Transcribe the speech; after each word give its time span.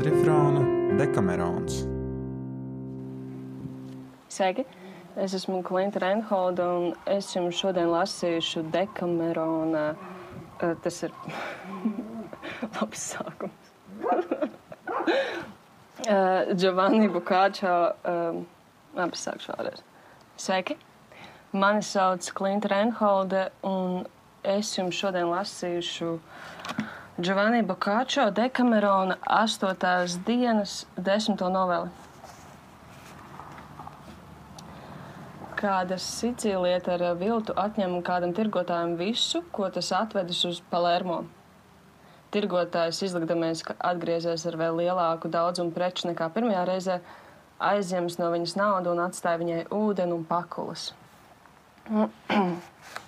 kvadrifrāna 0.00 0.60
Dekamerons. 0.96 1.82
Sveiki! 4.32 4.64
Es 5.20 5.34
esmu 5.36 5.58
Klimta 5.62 6.00
Reinholda 6.00 6.68
un 6.72 6.94
es 7.04 7.28
jums 7.34 7.58
šodien 7.58 7.90
lasīšu 7.92 8.62
Dekamerona. 8.72 9.90
Uh, 10.56 10.72
tas 10.80 11.02
ir 11.04 11.12
labs 12.78 13.02
sākums. 13.12 13.68
uh, 16.08 16.54
Giovanni 16.62 17.10
Bukāčo. 17.12 17.74
Um, 18.00 18.46
labi, 18.96 19.20
sākšu 19.20 19.52
vēlreiz. 19.52 19.84
Sveiki! 20.40 20.78
Mani 21.52 21.84
sauc 21.84 22.32
Klimta 22.40 22.72
Reinholda 22.72 23.50
un 23.68 24.06
es 24.48 24.72
jums 24.78 24.96
šodien 24.96 25.28
lasīšu 25.28 26.14
Giovanni 27.20 27.60
Bukāčo 27.60 28.30
Dekamerona 28.32 29.18
8. 29.28 30.24
dienas 30.24 30.86
10. 30.96 31.42
noveli. 31.52 31.90
Kāda 35.60 35.98
sicīlieta 36.00 36.94
ar 36.94 37.04
viltu 37.20 37.52
atņem 37.60 37.98
kādam 38.06 38.32
tirgotājam 38.32 38.94
visu, 38.96 39.42
ko 39.52 39.68
tas 39.68 39.92
atvedis 39.92 40.40
uz 40.48 40.62
Palermo. 40.72 41.18
Tirgotājs, 42.32 43.02
izlikdamies, 43.04 43.66
ka 43.68 43.76
atgriezies 43.90 44.46
ar 44.48 44.56
vēl 44.62 44.80
lielāku 44.80 45.28
daudzumu 45.28 45.76
preču 45.76 46.08
nekā 46.08 46.30
pirmajā 46.32 46.64
reizē, 46.72 46.98
aizņems 47.60 48.16
no 48.22 48.32
viņas 48.32 48.56
naudu 48.56 48.96
un 48.96 49.04
atstāja 49.10 49.44
viņai 49.44 49.62
ūdeni 49.82 50.16
un 50.16 50.24
pakulas. 50.24 50.94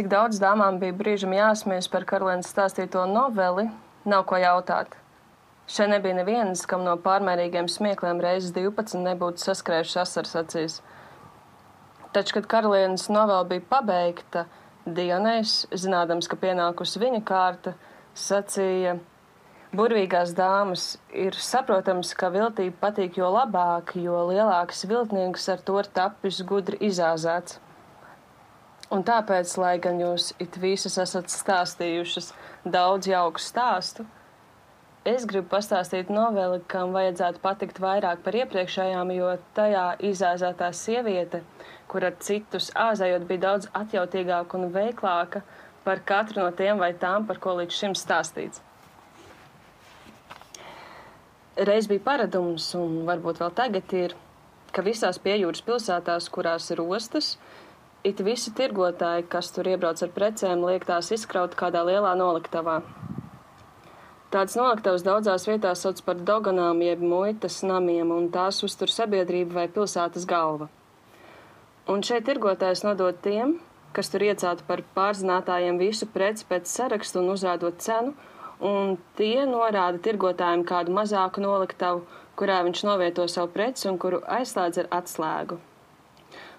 Cik 0.00 0.06
daudz 0.08 0.38
dāmām 0.40 0.78
bija 0.80 0.94
brīžam 0.96 1.34
jāsmies 1.36 1.84
par 1.92 2.06
karalienes 2.08 2.46
stāstīto 2.48 3.02
noveli, 3.04 3.66
nav 4.08 4.22
ko 4.30 4.38
jautāt. 4.40 4.94
Šeit 5.68 5.90
nebija 5.92 6.16
nevienas, 6.16 6.62
kam 6.64 6.86
no 6.86 6.94
pārmērīgiem 7.04 7.68
smiekliem 7.68 8.22
reizes 8.24 8.54
12 8.56 8.96
nebūtu 9.04 9.44
saskrējušas 9.44 10.00
asaras 10.00 10.32
acīs. 10.40 10.78
Taču, 12.16 12.38
kad 12.38 12.48
karalienes 12.48 13.10
novela 13.12 13.44
bija 13.52 13.66
pabeigta, 13.74 14.46
Dionēs, 14.88 15.66
zinādams, 15.84 16.32
ka 16.32 16.40
pienākusi 16.48 17.04
viņa 17.04 17.20
kārta, 17.28 17.76
sacīja: 18.16 18.96
Burvīgās 19.76 20.32
dāmas 20.32 20.94
ir 21.12 21.36
saprotams, 21.36 22.16
ka 22.16 22.32
viltība 22.32 22.86
patīk 22.88 23.20
jo 23.20 23.28
labāk, 23.36 23.98
jo 24.00 24.24
lielāks 24.32 24.86
viltnieks 24.88 25.50
ar 25.52 25.60
to 25.60 25.82
ir 25.84 25.96
tapis 26.00 26.40
gudri 26.40 26.80
izāzēts. 26.88 27.60
Un 28.90 29.04
tāpēc, 29.06 29.52
lai 29.62 29.76
gan 29.78 30.00
jūs 30.02 30.32
it 30.42 30.56
visas 30.58 30.96
esat 30.98 31.30
stāstījušas 31.30 32.32
daudz 32.66 33.06
jauku 33.06 33.38
stāstu, 33.38 34.02
es 35.06 35.22
gribu 35.30 35.46
pastāstīt 35.52 36.10
noveli, 36.10 36.58
kam 36.66 36.90
vajadzētu 36.96 37.38
patikt 37.44 37.78
vairāk 37.80 38.24
par 38.24 38.38
iepriekšējām, 38.40 39.12
jo 39.14 39.36
tajā 39.54 39.84
izāzētā 40.10 40.72
sieviete, 40.74 41.44
kura 41.90 42.10
citus 42.18 42.72
āzējot, 42.74 43.28
bija 43.30 43.44
daudz 43.46 43.70
atjautīgāka 43.78 44.58
un 44.58 44.74
veiklāka 44.74 45.44
par 45.86 46.02
katru 46.10 46.42
no 46.42 46.50
tiem 46.50 46.82
vai 46.82 46.90
tām, 46.90 47.30
par 47.30 47.38
ko 47.38 47.54
līdz 47.60 47.78
šim 47.82 47.94
stāstīts. 47.94 48.64
Reiz 51.70 51.86
bija 51.86 52.02
paradums, 52.10 52.66
un 52.74 53.04
varbūt 53.06 53.38
vēl 53.42 53.54
tagad 53.54 53.94
ir, 53.94 54.18
ka 54.74 54.82
visās 54.82 55.18
piejūras 55.22 55.62
pilsētās, 55.66 56.28
kurās 56.32 56.70
ir 56.74 56.82
ostas, 56.82 57.36
It 58.00 58.16
visi 58.24 58.48
tirgotāji, 58.56 59.26
kas 59.28 59.50
tur 59.52 59.68
iebrauc 59.68 60.00
ar 60.00 60.08
precēm, 60.14 60.62
liek 60.64 60.86
tās 60.88 61.10
izkraut 61.12 61.52
kādā 61.52 61.82
lielā 61.84 62.14
noliktavā. 62.16 62.78
Tādas 64.32 64.56
noliktavas 64.56 65.04
daudzās 65.04 65.44
vietās 65.44 65.82
sauc 65.84 66.00
par 66.06 66.16
doganām, 66.30 66.80
jeb 66.80 67.04
muitas 67.04 67.58
namiem, 67.60 68.08
un 68.16 68.30
tās 68.32 68.62
uztur 68.64 68.88
sabiedrība 68.88 69.58
vai 69.58 69.66
pilsētas 69.74 70.24
galva. 70.32 70.70
Un 71.92 72.00
šeit 72.06 72.24
tirgotājs 72.24 72.86
nodod 72.88 73.20
tiem, 73.20 73.58
kas 73.92 74.08
tur 74.08 74.24
iecātu 74.24 74.64
par 74.64 74.80
pārzinātājiem 74.96 75.76
visu 75.82 76.08
preci 76.08 76.48
pēc 76.48 76.72
sarakstu 76.72 77.20
un 77.20 77.34
uzrādot 77.36 77.84
cenu, 77.84 78.14
un 78.64 78.96
tie 79.20 79.44
norāda 79.44 80.00
tirgotājiem 80.08 80.64
kādu 80.64 80.96
mazāku 80.96 81.44
noliktavu, 81.44 82.06
kurā 82.40 82.62
viņš 82.64 82.86
novieto 82.88 83.28
savu 83.28 83.52
preci 83.58 83.92
un 83.92 84.00
kuru 84.00 84.24
aizslēdz 84.38 84.86
ar 84.86 84.96
atslēgu 85.02 85.66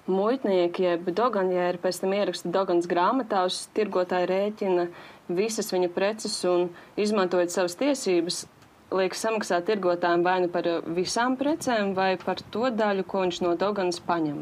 muitnieki, 0.10 0.86
jeb 0.86 1.10
doganjēri, 1.16 1.82
pēc 1.82 2.02
tam 2.02 2.16
ieraksta 2.18 2.52
Dogans 2.54 2.88
grāmatā, 2.90 3.44
uz 3.50 3.68
tirgotāju 3.76 4.30
rēķina 4.32 4.88
visas 5.32 5.72
viņa 5.74 5.92
preces 5.94 6.40
un 6.48 6.70
izmantojot 7.00 7.54
savas 7.54 7.78
tiesības, 7.80 8.46
liek 8.92 9.16
samaksāt 9.16 9.68
tirgotājiem 9.70 10.24
vai 10.26 10.40
nu 10.44 10.50
par 10.52 10.68
visām 10.98 11.38
precēm, 11.40 11.94
vai 11.96 12.16
par 12.20 12.42
to 12.54 12.72
daļu, 12.76 13.06
ko 13.08 13.24
viņš 13.26 13.42
no 13.46 13.54
Doganas 13.60 14.02
paņem. 14.04 14.42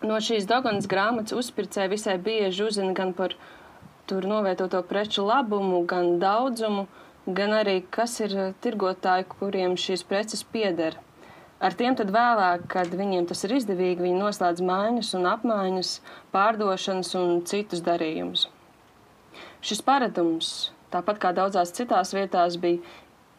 No 0.00 0.16
šīs 0.16 0.46
Doganas 0.48 0.88
grāmatas 0.88 1.36
uzpircēji 1.36 1.92
visai 1.92 2.16
bieži 2.16 2.64
uzzina 2.64 2.94
gan 2.96 3.12
par 3.12 3.34
tur 4.08 4.24
novietoto 4.24 4.80
preču 4.82 5.26
labumu, 5.26 5.82
gan 5.84 6.16
daudzumu, 6.22 6.86
gan 7.28 7.52
arī 7.58 7.82
kas 7.92 8.16
ir 8.24 8.54
tirgotāji, 8.64 9.28
kuriem 9.36 9.76
šīs 9.76 10.06
preces 10.08 10.42
pieder. 10.42 10.96
Ar 11.60 11.74
tiem 11.76 11.92
tad 11.92 12.08
vēlāk, 12.14 12.62
kad 12.72 12.88
viņiem 12.96 13.26
tas 13.28 13.44
ir 13.44 13.52
izdevīgi, 13.58 14.00
viņi 14.00 14.16
noslēdz 14.16 14.62
maiņas 14.64 15.10
un 15.18 15.26
apmaiņas, 15.28 15.90
pārdošanas 16.32 17.10
un 17.20 17.42
citus 17.44 17.82
darījumus. 17.84 18.46
Šis 19.60 19.82
paradums, 19.84 20.70
tāpat 20.88 21.20
kā 21.20 21.34
daudzās 21.36 21.74
citās 21.76 22.14
vietās, 22.16 22.56
bija 22.62 22.80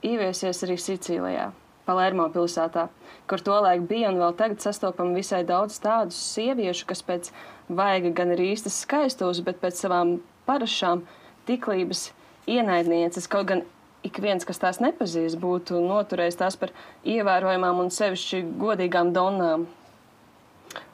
ieviesies 0.06 0.62
arī 0.68 0.78
Sicīlijā, 0.78 1.48
Palermo 1.88 2.28
pilsētā, 2.30 2.86
kur 3.26 3.42
tolaik 3.42 3.88
bija 3.90 4.14
un 4.14 4.22
vēl 4.22 4.38
tagad 4.38 4.62
sastopam 4.62 5.16
visai 5.18 5.42
daudz 5.42 5.82
tādu 5.82 6.14
sieviešu, 6.14 6.86
kas 6.94 7.02
pēc 7.08 7.34
vaiga 7.74 8.14
gan 8.22 8.36
ir 8.36 8.46
īstas 8.52 8.84
skaistos, 8.86 9.42
bet 9.42 9.58
pēc 9.66 9.82
savām 9.82 10.20
parašām 10.46 11.08
tiklības 11.50 12.12
ienaidnieces, 12.46 13.26
kaut 13.26 13.50
gan 13.50 13.66
ik 14.08 14.22
viens, 14.22 14.46
kas 14.48 14.62
tās 14.62 14.82
nepazīst, 14.84 15.40
būtu 15.42 15.82
noturējis 15.86 16.40
tās 16.40 16.58
par 16.60 16.74
ievērojamām 17.08 17.84
un 17.84 17.92
sevišķi 17.94 18.44
godīgām 18.62 19.12
donām. 19.16 19.68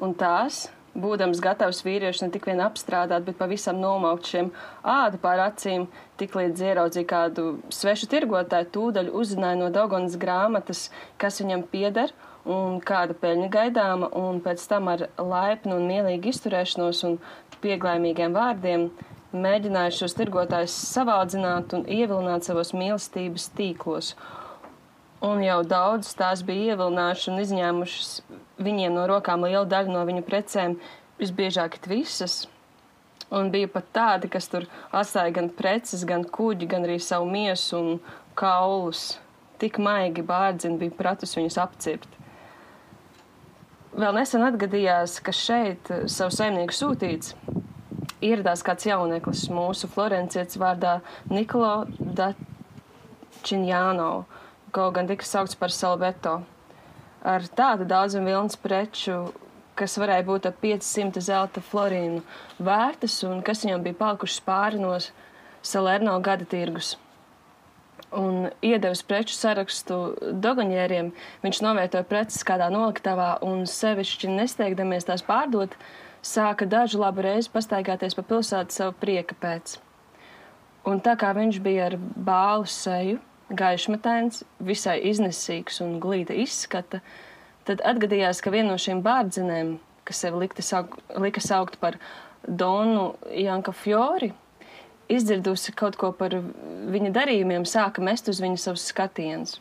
Un 0.01 0.13
tās, 0.17 0.67
būdams 0.97 1.41
gatavs 1.43 1.83
vīrieši 1.85 2.25
ne 2.25 2.31
tik 2.33 2.47
vien 2.49 2.61
apstrādāt, 2.65 3.25
bet 3.27 3.37
pavisam 3.39 3.77
nomaukt 3.81 4.29
šiem 4.29 4.49
ādu 4.81 5.19
pār 5.21 5.43
acīm, 5.45 5.85
tik 6.17 6.33
līdz 6.37 6.63
ieraudzīja 6.71 7.09
kādu 7.09 7.49
svešu 7.73 8.09
tirgotāju, 8.11 8.71
tūdaļ 8.73 9.11
uzzināja 9.13 9.59
no 9.61 9.69
Dogonas 9.73 10.17
grāmatas, 10.19 10.87
kas 11.21 11.37
viņam 11.43 11.67
pieder 11.71 12.15
un 12.47 12.79
kāda 12.81 13.15
peļņa 13.21 13.51
gaidāma, 13.53 14.09
un 14.17 14.41
pēc 14.41 14.63
tam 14.71 14.89
ar 14.93 15.07
laipnu 15.19 15.77
un 15.77 15.85
mielīgu 15.89 16.31
izturēšanos 16.31 17.03
un 17.07 17.19
pieglājīgiem 17.61 18.33
vārdiem 18.33 18.89
mēģinājuši 19.35 19.99
šos 20.03 20.15
tirgotājus 20.17 20.75
savādzināt 20.93 21.73
un 21.75 21.85
ievilināt 21.91 22.47
savos 22.47 22.71
mīlestības 22.75 23.49
tīklos. 23.57 24.13
Un 25.25 25.41
jau 25.41 25.63
daudz 25.65 26.13
tās 26.15 26.43
bija 26.45 26.75
ievilinājuši 26.75 27.31
un 27.31 27.41
izņēmušas 27.41 28.11
viņiem 28.63 28.93
no 28.95 29.07
rokām 29.09 29.47
lielu 29.47 29.65
daļu 29.67 29.95
no 29.95 30.03
viņu 30.07 30.23
precēm, 30.27 30.77
visbiežāk 31.19 31.79
visas. 31.89 32.45
Un 33.33 33.49
bija 33.51 33.67
pat 33.67 33.89
tādi, 33.91 34.29
kas 34.31 34.47
tur 34.47 34.69
atstāja 34.95 35.33
gan 35.35 35.49
preces, 35.51 36.05
gan 36.07 36.23
kuģi, 36.23 36.69
gan 36.71 36.85
arī 36.87 36.99
savu 37.03 37.27
miesu 37.27 37.79
un 37.79 37.89
kaulus. 38.39 39.17
Tik 39.59 39.81
maigi 39.81 40.23
bārdzini 40.23 40.77
bija 40.79 40.95
pratus 40.95 41.35
viņus 41.35 41.57
apcipt. 41.59 42.07
Vēl 43.97 44.13
nesen 44.13 44.45
atgadījās, 44.45 45.17
ka 45.25 45.33
šeit 45.33 45.89
savu 46.13 46.31
saimnieku 46.37 46.75
sūtīts 46.77 47.33
ieradās 48.23 48.63
kāds 48.65 48.87
jauneklis 48.87 49.49
mūsu 49.53 49.87
florencietis 49.91 50.57
vārdā 50.61 51.01
Nikolo 51.29 51.85
Dačiņāno, 52.17 54.11
ko 54.73 54.91
gan 54.95 55.07
tika 55.09 55.25
saukts 55.25 55.55
par 55.59 55.71
Salveto. 55.73 56.41
Ar 57.27 57.41
tādu 57.57 57.85
daudzumu 57.89 58.27
vilnas 58.31 58.57
preču, 58.61 59.33
kas 59.77 59.97
varēja 60.01 60.25
būt 60.25 60.47
ap 60.49 60.55
500 60.63 61.21
zelta 61.21 61.61
florīnu 61.61 62.21
vērtas 62.63 63.23
un 63.27 63.41
kas 63.45 63.65
viņam 63.65 63.83
bija 63.85 63.99
palikušas 63.99 64.41
pāri 64.45 64.77
no 64.81 64.97
Salerno 65.65 66.19
gada 66.23 66.45
tirgus. 66.47 66.97
Un 68.15 68.47
iedevis 68.63 69.03
preču 69.03 69.35
sarakstu 69.35 69.95
dogaņēriem, 70.39 71.11
viņš 71.43 71.57
novietoja 71.65 72.07
preces 72.07 72.45
kādā 72.47 72.69
noliktavā 72.71 73.43
un 73.43 73.65
sevišķi 73.67 74.31
nesteigdamies 74.31 75.03
tās 75.09 75.25
pārdot, 75.27 75.75
uh, 75.75 76.06
sāka 76.27 76.67
dažu 76.69 76.99
labu 77.01 77.23
reizi 77.25 77.51
pastaigāties 77.53 78.15
pa 78.17 78.25
pilsētu 78.27 78.75
savu 78.75 78.95
prieka 78.99 79.37
pēc. 79.41 79.77
Un 80.87 81.01
tā 81.03 81.17
kā 81.19 81.33
viņš 81.35 81.59
bija 81.63 81.89
ar 81.89 81.97
bālu 81.99 82.67
seju, 82.71 83.19
gaišmetains, 83.49 84.43
visai 84.59 84.97
iznesīgs 85.09 85.81
un 85.83 85.97
glīta 86.03 86.35
izskata, 86.35 87.01
tad 87.67 87.83
atgadījās, 87.83 88.41
ka 88.43 88.51
viena 88.51 88.73
no 88.73 88.79
šīm 88.79 89.03
bārdzinēm, 89.03 89.77
kas 90.07 90.23
sev 90.23 90.39
sauk, 90.63 90.97
lika 91.19 91.43
saukt 91.43 91.79
par 91.79 91.99
Donu 92.47 93.15
Janka 93.31 93.73
Fjori, 93.75 94.31
izdzirdusi 95.11 95.73
kaut 95.75 95.97
ko 95.99 96.11
par 96.15 96.35
viņa 96.91 97.11
darījumiem, 97.15 97.67
sāka 97.67 98.03
mest 98.03 98.27
uz 98.31 98.39
viņu 98.43 98.59
savus 98.59 98.87
skatienus. 98.91 99.57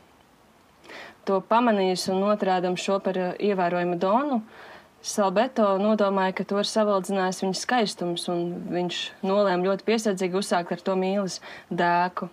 To 1.27 1.41
pamanījusi 1.43 2.13
un 2.15 2.23
noturēdam 2.23 2.77
šo 2.79 3.01
par 3.03 3.19
ievērojumu 3.19 3.99
donu, 3.99 4.41
Salbeto 5.03 5.69
nodomāja, 5.79 6.35
ka 6.35 6.45
to 6.49 6.59
ir 6.59 6.67
savaldzinājis 6.67 7.43
viņa 7.45 7.59
skaistums, 7.61 8.27
un 8.33 8.49
viņš 8.73 9.01
nolēma 9.27 9.69
ļoti 9.69 9.87
piesardzīgi 9.87 10.41
uzsākt 10.41 10.73
ar 10.75 10.83
to 10.83 10.97
mīlas 10.99 11.39
dēku. 11.71 12.31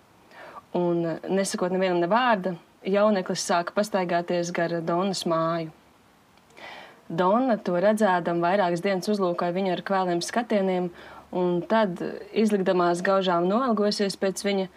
Un, 0.74 1.04
nesakot 1.30 1.70
nevienam 1.70 2.00
ne 2.02 2.10
vārda, 2.10 2.56
jauneklis 2.82 3.44
sāka 3.46 3.74
pastaigāties 3.76 4.50
gar 4.54 4.74
Donas 4.82 5.22
māju. 5.30 5.70
Donna 7.08 7.58
to 7.60 7.76
redzēdam 7.78 8.40
vairākas 8.42 8.82
dienas 8.82 9.10
uzlūkoja 9.12 9.54
viņu 9.54 9.74
ar 9.74 9.82
kvēliem 9.86 10.22
skatieniem, 10.24 10.88
un 11.36 11.60
tad, 11.68 12.00
izlikdamās 12.32 13.04
gaužām 13.04 13.46
noilgosies 13.46 14.16
pēc 14.18 14.40
viņa, 14.46 14.68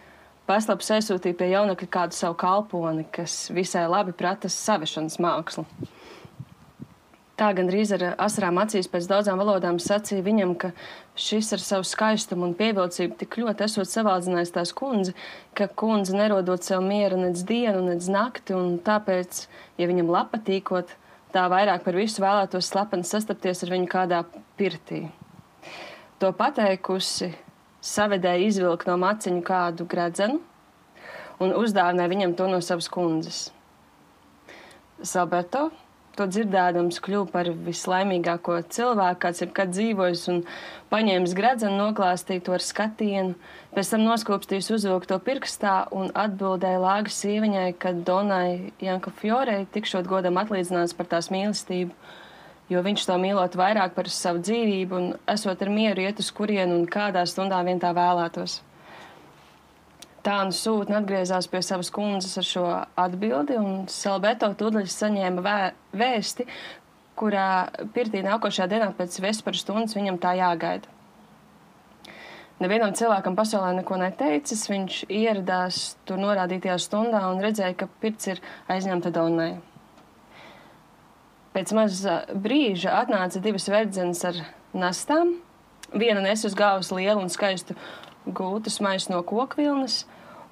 paslaps 0.48 0.92
aizsūtīja 0.98 1.38
pie 1.38 1.50
jaunekļa 1.54 1.88
kādu 1.92 2.16
savu 2.16 2.36
kalponi, 2.40 3.06
kas 3.12 3.48
visai 3.54 3.86
labi 3.88 4.14
prata 4.16 4.52
savešanas 4.52 5.18
mākslu. 5.24 5.64
Tā 7.38 7.52
gandrīz 7.54 7.92
ar 7.94 8.02
asarām 8.18 8.56
acīs 8.58 8.88
pēc 8.90 9.04
daudzām 9.06 9.38
valodām 9.38 9.76
sacīja 9.78 10.24
viņam, 10.26 10.56
ka 10.58 10.72
šis 11.14 11.52
ar 11.54 11.62
savu 11.62 11.86
skaistumu 11.86 12.48
un 12.48 12.56
pievilcību 12.58 13.14
tik 13.20 13.38
ļoti 13.38 13.62
esot 13.68 13.86
savaldzinājis 13.86 14.54
tās 14.56 14.72
kundzi, 14.74 15.14
ka 15.54 15.68
kundze 15.70 16.16
nerodot 16.18 16.66
sev 16.66 16.82
miera 16.82 17.14
nec 17.20 17.38
dienu, 17.46 17.84
nec 17.86 18.10
nakti, 18.10 18.56
un 18.58 18.80
tāpēc, 18.82 19.44
ja 19.78 19.86
viņam 19.86 20.10
lapatīkot, 20.16 20.90
tā 21.30 21.46
vairāk 21.52 21.86
par 21.86 22.00
visu 22.00 22.26
vēlētos 22.26 22.72
slepeni 22.72 23.06
sastapties 23.06 23.62
ar 23.62 23.74
viņu 23.76 23.90
kādā 23.94 24.24
pirtī. 24.58 25.04
To 26.18 26.34
pateikusi, 26.34 27.30
savedēja 27.78 28.48
izvilkt 28.50 28.90
no 28.90 28.98
maciņu 28.98 29.44
kādu 29.46 29.86
gredzenu 29.86 30.42
un 31.38 31.54
uzdāvināja 31.54 32.10
viņam 32.10 32.34
to 32.34 32.50
no 32.50 32.58
savas 32.66 32.90
kundzes. 32.90 33.44
Salberto 35.06 35.68
to 36.18 36.26
dzirdēdams, 36.28 36.98
kļuva 37.04 37.30
par 37.32 37.48
vislaimīgāko 37.66 38.58
cilvēku, 38.74 39.20
kāds 39.24 39.42
jebkad 39.44 39.72
dzīvojis, 39.72 40.24
un 40.32 40.42
paņēmis 40.92 41.34
gredzenu, 41.38 41.78
noklāstīja 41.78 42.44
to 42.46 42.54
ar 42.56 42.64
skatienu, 42.64 43.34
pēc 43.76 43.94
tam 43.94 44.04
noskopstījis 44.06 44.70
uzvilkt 44.76 45.10
to 45.12 45.18
pirkstā 45.22 45.74
un 45.94 46.12
atbildēja 46.12 46.82
lāgas 46.84 47.18
sieviņai, 47.24 47.72
ka 47.80 47.94
Donai 47.96 48.72
Janka 48.84 49.14
Fjorei 49.20 49.66
tikšot 49.74 50.08
godam 50.10 50.40
atlīdzināts 50.42 50.96
par 50.98 51.10
tās 51.10 51.32
mīlestību, 51.34 51.94
jo 52.68 52.84
viņš 52.84 53.08
to 53.08 53.18
mīlot 53.22 53.58
vairāk 53.58 53.96
par 53.96 54.12
savu 54.12 54.44
dzīvību 54.44 55.02
un 55.02 55.12
esot 55.30 55.62
ar 55.64 55.72
mieru 55.72 56.04
iet 56.04 56.20
uz 56.20 56.32
kurienu 56.34 56.82
un 56.82 56.88
kādā 56.90 57.24
stundā 57.26 57.64
vien 57.64 57.80
tā 57.80 57.94
vēlētos. 57.96 58.60
Tā 60.28 60.42
nu 60.44 60.52
sūtne 60.52 60.98
atgriezās 60.98 61.46
pie 61.48 61.62
savas 61.64 61.88
kundzes 61.88 62.36
ar 62.36 62.44
šo 62.44 62.62
atbildi, 63.00 63.54
un 63.56 63.86
Salbeto 63.88 64.50
tūdaļ 64.60 64.84
saņēma 64.92 65.44
vē, 65.46 65.54
vēsti, 65.96 66.44
kurā 67.16 67.44
pirtī 67.94 68.20
nākošajā 68.26 68.66
dienā 68.68 68.90
pēc 68.98 69.16
vesparu 69.24 69.56
stundas 69.56 69.96
viņam 69.96 70.18
tā 70.20 70.34
jāgaida. 70.36 70.92
Nevienam 72.60 72.92
cilvēkam 72.98 73.38
pasaulē 73.38 73.70
neko 73.78 73.96
neteicis, 74.02 74.66
viņš 74.68 74.98
ieradās 75.08 75.94
tur 76.04 76.20
norādītajā 76.20 76.76
stundā 76.84 77.22
un 77.30 77.40
redzēja, 77.40 77.78
ka 77.80 77.88
pirts 78.02 78.28
ir 78.28 78.42
aizņemta 78.68 79.14
Donai. 79.14 79.54
Pēc 81.56 81.72
maza 81.72 82.18
brīža 82.36 82.98
atnāca 83.00 83.40
divas 83.40 83.70
verdzenes 83.72 84.20
ar 84.28 84.44
nastām. 84.76 85.38
Viena 85.96 86.20
nes 86.20 86.44
uz 86.44 86.58
galvas 86.58 86.92
lielu 86.92 87.24
un 87.24 87.32
skaistu 87.32 87.78
gultas 88.28 88.76
maisu 88.84 89.14
no 89.14 89.24
kokvilnas, 89.24 90.02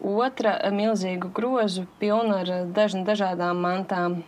otra 0.01 0.59
milzīgu 0.73 1.31
grozu 1.35 1.87
pilnu 2.01 2.41
ar 2.43 2.53
dažna, 2.77 3.05
dažādām 3.07 3.61
mantām. 3.63 4.23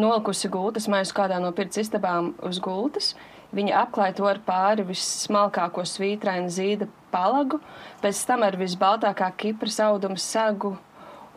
Nolikusi 0.00 0.48
gultas 0.48 0.88
maisu 0.88 1.14
kādā 1.16 1.40
no 1.42 1.52
pirts 1.52 1.80
istabām 1.80 2.32
uz 2.46 2.60
gultas, 2.62 3.14
viņa 3.56 3.76
apklāja 3.84 4.16
to 4.18 4.28
ar 4.30 4.40
pāri 4.46 4.86
vissmalkāko 4.88 5.84
svītrainu 5.86 6.50
zīda 6.52 6.88
palagu, 7.12 7.60
pēc 8.02 8.24
tam 8.26 8.44
ar 8.46 8.56
visbaltākā 8.60 9.30
kipras 9.36 9.80
auduma 9.84 10.18
sagu 10.20 10.76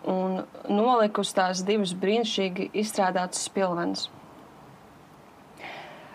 un 0.07 0.43
nolikusi 0.69 1.35
tās 1.35 1.63
divas 1.67 1.93
brīnišķīgi 1.99 2.71
izstrādātas 2.83 3.45
spilvenes. 3.47 4.09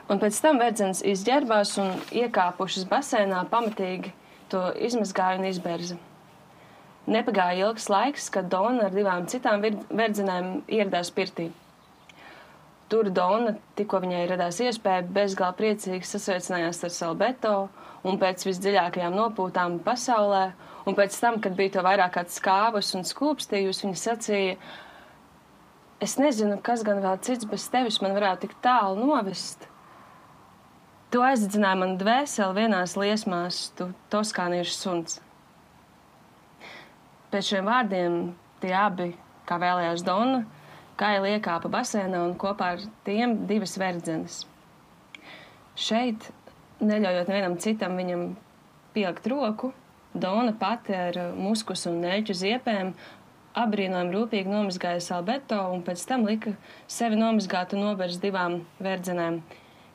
Un 0.08 0.20
pēc 0.20 0.38
tam 0.40 0.60
verdzens 0.60 1.02
izģērbās 1.04 1.74
un 1.82 1.90
iekāpušas 2.16 2.86
basēnā 2.88 3.42
pamatīgi 3.52 4.14
to 4.48 4.62
izmazgāja 4.88 5.40
un 5.40 5.48
izberza. 5.50 5.98
Nepagāja 7.08 7.68
ilgs 7.68 7.88
laiks, 7.88 8.28
kad 8.32 8.50
Dona 8.52 8.88
ar 8.88 8.92
divām 8.92 9.24
citām 9.30 9.62
verdzenēm 9.64 10.58
ieradās 10.68 11.10
pirtī. 11.14 11.48
Tur 12.88 13.08
Dona, 13.12 13.54
tikko 13.76 14.00
viņai 14.00 14.26
radās 14.30 14.58
iespēja, 14.64 15.04
bezgalīgi 15.12 15.58
priecīgi 15.58 16.08
sasveicinājās 16.08 16.82
ar 16.84 16.92
Salbeto 16.92 17.54
un 18.08 18.16
pēc 18.20 18.46
visdziļākajām 18.48 19.16
nopūtām 19.16 19.78
pasaulē, 19.84 20.44
un 20.88 20.96
pēc 20.96 21.16
tam, 21.20 21.36
kad 21.44 21.56
bija 21.58 21.76
to 21.76 21.84
vairāk 21.84 22.14
kāds 22.16 22.38
skābus 22.40 22.94
un 22.96 23.04
skūpstījus, 23.08 23.82
viņa 23.84 24.00
sacīja, 24.02 24.56
es 26.04 26.16
nezinu, 26.20 26.56
kas 26.64 26.84
gan 26.86 27.02
vēl 27.04 27.20
cits 27.24 27.48
bez 27.48 27.68
tevis 27.72 28.00
man 28.04 28.16
varētu 28.16 28.46
tik 28.46 28.56
tālu 28.64 29.00
novest. 29.00 29.68
Tu 31.12 31.20
aizdedzināji 31.24 31.80
man 31.80 31.96
dvēseli 32.00 32.62
vienās 32.62 32.96
liesmās, 33.00 33.66
tu 33.76 33.92
toskāniešu 34.12 34.76
suns. 34.76 35.20
Pēc 37.28 37.50
šiem 37.50 37.66
vārdiem 37.68 38.14
tie 38.62 38.72
abi, 38.72 39.10
kā 39.48 39.58
vēlējās 39.60 40.04
Donna, 40.06 40.44
kaili 40.98 41.34
iekāpa 41.36 41.70
basēnā 41.72 42.22
un 42.24 42.36
kopā 42.40 42.72
ar 42.76 42.84
tiem 43.06 43.42
divas 43.50 43.76
verdzenes. 43.80 44.40
Šeit, 45.78 46.30
neļaujot 46.80 47.28
nevienam 47.30 47.58
citam 47.62 47.98
viņam 48.00 48.24
pielikt 48.96 49.28
roku, 49.30 49.74
Dona 50.18 50.54
pati 50.56 50.94
ar 50.96 51.18
muskus 51.36 51.84
un 51.86 52.00
neļķu 52.02 52.34
ziepēm 52.34 52.94
apbrīnojami 53.58 54.14
rūpīgi 54.14 54.50
nomazgāja 54.50 55.02
salbeto 55.04 55.58
un 55.72 55.84
pēc 55.84 56.04
tam 56.08 56.24
lika 56.26 56.54
sevi 56.90 57.18
nomazgāt 57.20 57.74
un 57.76 57.84
nobērst 57.84 58.24
divām 58.24 58.62
verdzenēm. 58.82 59.42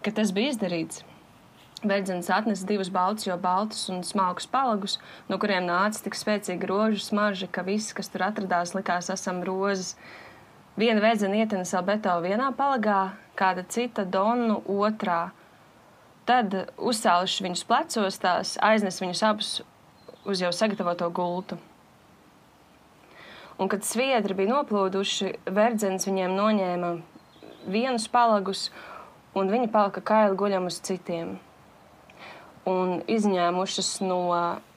Kad 0.05 0.19
tas 0.19 0.31
bija 0.35 0.53
izdarīts, 0.53 1.01
Verdzenis 1.83 2.29
atnesa 2.31 2.63
divus 2.63 2.87
baltus, 2.87 3.25
jo 3.27 3.35
baltus 3.37 3.89
un 3.91 4.05
smalkus 4.07 4.45
palagus, 4.47 4.93
no 5.27 5.35
kuriem 5.39 5.65
nāca 5.67 5.99
tik 6.05 6.15
spēcīga 6.15 6.69
rožu 6.69 7.01
smarža, 7.03 7.49
ka 7.51 7.65
viss, 7.67 7.91
kas 7.91 8.07
tur 8.13 8.23
atradās, 8.23 8.71
likās 8.71 9.11
esam 9.11 9.41
rozes. 9.43 9.97
Viena 10.79 11.03
verdzena 11.03 11.41
ietena 11.41 11.67
salbeto 11.67 12.15
vienā 12.23 12.53
palagā, 12.55 13.17
kāda 13.35 13.67
cita 13.67 14.07
donu 14.07 14.61
otrā. 14.63 15.33
Tad, 16.23 16.55
uzcēluši 16.79 17.49
viņus 17.49 17.67
plecos, 17.67 18.23
tās 18.23 18.55
aiznes 18.63 19.03
viņus 19.03 19.27
abus 19.27 19.53
uz 20.23 20.39
jau 20.39 20.55
sagatavoto 20.55 21.11
gultu. 21.11 21.59
Un, 23.59 23.67
kad 23.67 23.83
sviedri 23.83 24.39
bija 24.39 24.55
noplūduši, 24.55 25.35
verdzenis 25.51 26.07
viņiem 26.07 26.39
noņēma 26.39 26.97
vienus 27.67 28.07
palagus, 28.07 28.69
un 29.35 29.51
viņi 29.51 29.67
palika 29.73 29.99
kaili 29.99 30.39
guļam 30.39 30.71
uz 30.71 30.79
citiem 30.79 31.41
un 32.69 33.01
izņēmušas 33.11 33.97
no 34.05 34.21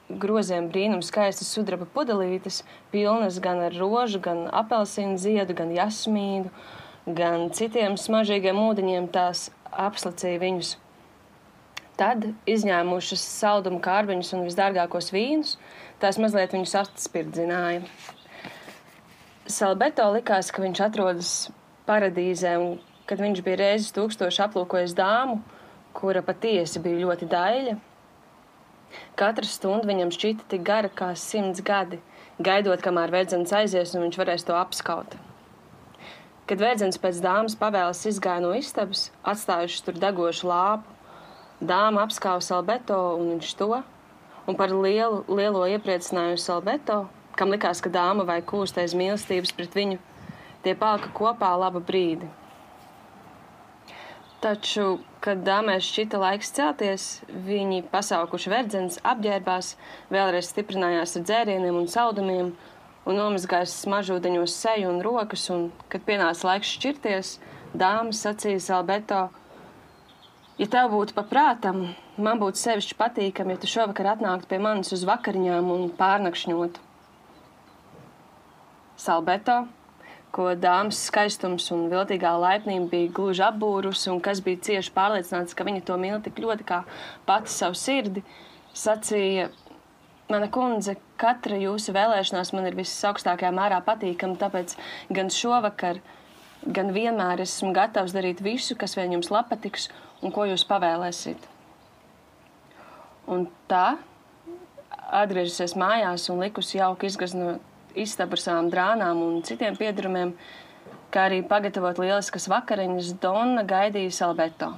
groziem 0.07 0.69
brīnum 0.71 1.03
skaistas 1.03 1.49
sudraba 1.51 1.87
pudelītes, 1.93 2.61
pilnas 2.91 3.39
gan 3.43 3.61
ar 3.67 3.75
rožu, 3.75 4.21
gan 4.23 4.45
apelsīnu 4.55 5.19
ziedu, 5.19 5.55
gan 5.57 5.71
jasmīnu, 5.75 6.51
gan 7.07 7.49
citiem 7.55 7.97
smaržīgiem 7.99 8.59
ūdeņiem, 8.59 9.09
tās 9.11 9.49
apslacīja 9.71 10.41
viņus. 10.43 10.75
Tad, 11.97 12.27
izņēmušas 12.45 13.23
saldumu 13.39 13.81
kārbiņus 13.83 14.35
un 14.37 14.45
visdārgākos 14.45 15.09
vīnus, 15.15 15.55
tās 16.01 16.19
mazliet 16.21 16.53
viņus 16.53 16.75
atspirdzināja. 16.83 17.81
Salbeto 19.47 20.05
likās, 20.13 20.51
ka 20.53 20.61
viņš 20.61 20.83
atrodas 20.83 21.31
paradīzē, 21.87 22.53
un 22.61 22.77
kad 23.09 23.23
viņš 23.23 23.41
bija 23.45 23.61
reizes 23.63 23.95
tūkstoši 23.95 24.43
aplūkojis 24.45 24.93
dāmu, 24.97 25.39
kura 25.97 26.21
patiesi 26.25 26.81
bija 26.83 27.01
ļoti 27.05 27.27
daļa. 27.31 27.77
Katra 29.19 29.47
stunda 29.49 29.89
viņam 29.89 30.13
šķita 30.13 30.45
tik 30.51 30.63
gara 30.67 30.89
kā 30.93 31.09
simts 31.17 31.63
gadi, 31.65 31.99
gaidot, 32.39 32.81
kamēr 32.83 33.11
verdzens 33.13 33.53
aizies 33.55 33.95
un 33.95 34.05
viņš 34.05 34.19
varēs 34.21 34.45
to 34.47 34.55
apskaut. 34.55 35.17
Kad 36.47 36.61
verdzens 36.63 36.99
pēc 37.01 37.19
dāmas 37.19 37.57
pavēles 37.59 38.05
izgāja 38.07 38.45
no 38.45 38.53
istabas, 38.55 39.09
atstājuši 39.27 39.83
tur 39.83 39.97
degošu 39.99 40.47
lāpu, 40.47 40.95
dāma 41.59 42.05
apskauja 42.05 42.45
Salbeto 42.45 42.99
un 43.17 43.33
viņš 43.33 43.53
to, 43.59 43.81
un 44.47 44.55
par 44.55 44.71
lielu, 44.71 45.25
lielo 45.27 45.65
iepriecinājumu 45.67 46.39
Salbeto, 46.39 47.01
kam 47.35 47.51
likās, 47.51 47.81
ka 47.83 47.91
dāma 47.91 48.23
vai 48.29 48.39
kūstais 48.45 48.95
mīlestības 48.97 49.51
pret 49.57 49.75
viņu, 49.75 49.99
tie 50.63 50.77
palika 50.77 51.11
kopā 51.17 51.51
labu 51.59 51.83
brīdi. 51.83 52.29
Taču, 54.39 54.99
kad 55.27 55.41
dāmai 55.43 55.81
šķita 55.83 56.19
laiks 56.21 56.53
celties, 56.55 57.05
viņi 57.27 57.81
pasaukuši 57.91 58.51
verdzenes, 58.53 58.99
apģērbās, 59.03 59.73
vēlreiz 60.13 60.47
stiprinājās 60.53 61.17
ar 61.19 61.25
dzērieniem 61.27 61.75
un 61.75 61.89
saldumiem 61.91 62.53
un 63.07 63.19
nomazgājās 63.19 63.73
smaržūdeņos 63.83 64.55
seju 64.55 64.93
un 64.93 65.01
rokas, 65.03 65.43
un, 65.51 65.67
kad 65.91 66.05
pienāca 66.07 66.47
laiks 66.47 66.71
šķirties, 66.77 67.33
dāma 67.75 68.15
sacīja 68.15 68.63
Salbeto, 68.63 69.25
ja 70.61 70.67
tev 70.71 70.93
būtu 70.95 71.15
paprātam, 71.17 71.89
man 72.15 72.39
būtu 72.39 72.63
sevišķi 72.63 72.99
patīkami, 72.99 73.57
ja 73.57 73.63
tu 73.63 73.71
šovakar 73.71 74.13
atnāktu 74.15 74.47
pie 74.47 74.61
manis 74.63 74.95
uz 74.95 75.03
vakariņām 75.07 75.71
un 75.75 75.89
pārnakšņotu. 75.99 76.83
Salbeto 78.97 79.65
ko 80.35 80.49
dāmas 80.59 80.99
skaistums 81.07 81.69
un 81.73 81.87
viltīgā 81.91 82.33
laipnība 82.41 82.89
bija 82.91 83.13
gluži 83.19 83.45
apbūrusi, 83.47 84.09
un 84.11 84.19
kas 84.23 84.41
bija 84.43 84.61
cieši 84.67 84.93
pārliecināts, 84.95 85.55
ka 85.57 85.65
viņa 85.67 85.85
to 85.87 85.97
mīl 86.01 86.19
tik 86.23 86.41
ļoti 86.43 86.67
kā 86.67 86.81
pati 87.29 87.53
savu 87.53 87.77
sirdi, 87.79 88.23
sacīja: 88.75 89.49
Mana 90.27 90.49
kundze, 90.51 90.97
katra 91.15 91.55
jūsu 91.55 91.93
vēlēšanās 91.95 92.51
man 92.51 92.65
ir 92.67 92.75
visaugstākajā 92.75 93.53
mērā 93.55 93.77
patīkama, 93.85 94.35
tāpēc 94.41 94.73
gan 95.15 95.31
šovakar, 95.31 96.01
gan 96.67 96.91
vienmēr 96.91 97.45
esmu 97.45 97.71
gatavs 97.77 98.11
darīt 98.11 98.43
visu, 98.43 98.75
kas 98.75 98.97
vien 98.99 99.15
jums 99.15 99.31
patiks 99.49 99.87
un 100.21 100.35
ko 100.35 100.43
jūs 100.49 100.67
pavēlēsiet. 100.67 101.47
Un 103.31 103.47
tā, 103.71 103.95
atgriežusies 105.07 105.77
mājās 105.79 106.27
un 106.31 106.43
likusi 106.43 106.81
jauki 106.81 107.07
izgaznot 107.07 107.63
istabu 108.03 108.37
ar 108.37 108.43
savām 108.43 108.71
drānām 108.73 109.21
un 109.23 109.41
citiem 109.47 109.77
piedurumiem, 109.79 110.33
kā 111.13 111.27
arī 111.29 111.41
pagatavot 111.47 111.99
lieliskas 112.01 112.47
vakariņas, 112.51 113.15
Donna 113.23 113.63
gaidīja 113.67 114.13
Salbeto. 114.19 114.73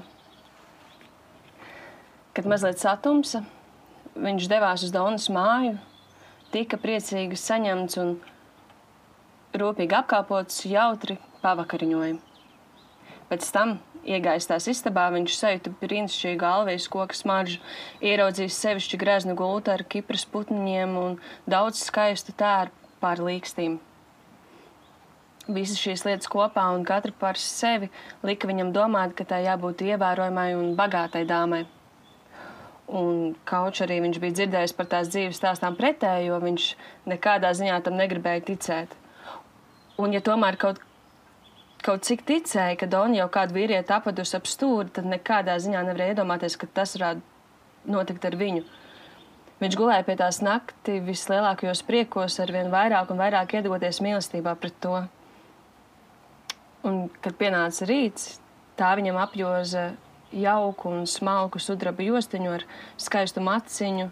Kad 2.37 2.47
mazliet 2.47 2.79
satumsa, 2.79 3.43
viņš 4.15 4.49
devās 4.51 4.85
uz 4.85 4.93
Donnas 4.95 5.27
māju, 5.33 5.77
tika 6.53 6.79
priecīgi 6.81 7.37
saņemts 7.39 7.99
un 8.01 8.15
rūpīgi 9.59 9.97
apkalpots 9.97 10.63
jautri 10.69 11.17
pavakariņojumu. 11.43 12.25
Pēc 13.29 13.45
tam, 13.53 13.75
iegājis 14.09 14.47
tās 14.49 14.65
istabā, 14.71 15.05
viņš 15.13 15.35
sajūta 15.37 15.73
brīnišķīgu 15.81 16.45
alvejas 16.45 16.87
koku 16.89 17.17
smaržu, 17.17 17.59
ieraudzījis 18.01 18.57
sevišķi 18.63 18.99
greznu 19.01 19.35
gultu 19.37 19.73
ar 19.73 19.83
kipras 19.85 20.25
putniņiem 20.33 20.95
un 20.97 21.19
daudz 21.49 21.83
skaistu 21.85 22.33
tērpu 22.37 22.78
pār 23.01 23.21
līkstīm. 23.25 23.79
Visas 25.49 25.79
šīs 25.81 26.05
lietas 26.05 26.29
kopā 26.29 26.67
un 26.75 26.83
katra 26.85 27.13
par 27.17 27.39
sevi 27.41 27.89
lika 28.23 28.47
viņam 28.49 28.69
domāt, 28.75 29.15
ka 29.17 29.25
tai 29.25 29.41
jābūt 29.47 29.81
ievērojamai 29.87 30.51
un 30.57 30.75
bagātai 30.77 31.23
dāmai. 31.29 31.63
Un 32.89 33.35
kaut 33.49 33.81
arī 33.85 33.99
viņš 34.01 34.19
bija 34.21 34.35
dzirdējis 34.37 34.75
par 34.77 34.87
tās 34.89 35.09
dzīves 35.13 35.37
stāstām 35.37 35.75
pretējo, 35.77 36.37
viņš 36.41 36.69
nekādā 37.09 37.51
ziņā 37.57 37.81
tam 37.85 37.97
negribēja 37.97 38.45
ticēt. 38.47 38.95
Un, 40.01 40.13
ja 40.15 40.21
tomēr 40.25 40.57
kaut, 40.57 40.79
kaut 41.85 42.05
cik 42.07 42.23
ticēja, 42.29 42.77
ka 42.79 42.89
Donija 42.89 43.25
jau 43.25 43.31
kādu 43.33 43.57
vīrieti 43.57 43.93
apadusi 43.93 44.37
ap 44.37 44.49
stūri, 44.49 44.89
tad 44.95 45.09
nekādā 45.09 45.57
ziņā 45.61 45.83
nevarēja 45.85 46.15
iedomāties, 46.15 46.57
ka 46.57 46.69
tas 46.79 46.95
varētu 46.97 47.93
notikt 47.93 48.25
ar 48.25 48.37
viņu. 48.39 48.65
Viņš 49.59 49.75
gulēja 49.75 50.05
pie 50.07 50.15
tās 50.15 50.37
nakti 50.39 51.01
vislielākajos 51.03 51.81
priekos, 51.83 52.37
ar 52.39 52.51
vien 52.55 52.69
vairāk 52.71 53.09
un 53.11 53.19
vairāk 53.19 53.57
iedoties 53.59 53.99
mīlestībā 53.99 54.53
pret 54.55 54.75
to. 54.79 55.01
Un, 56.87 57.09
kad 57.19 57.35
pienāca 57.35 57.87
rīts, 57.89 58.37
tā 58.79 58.93
viņam 58.95 59.19
apjoza 59.19 59.89
jauku 60.31 60.93
un 60.93 61.03
smalku 61.09 61.59
sudraba 61.59 62.05
jostiņu 62.05 62.53
ar 62.55 62.63
skaistu 62.95 63.43
maciņu 63.43 64.07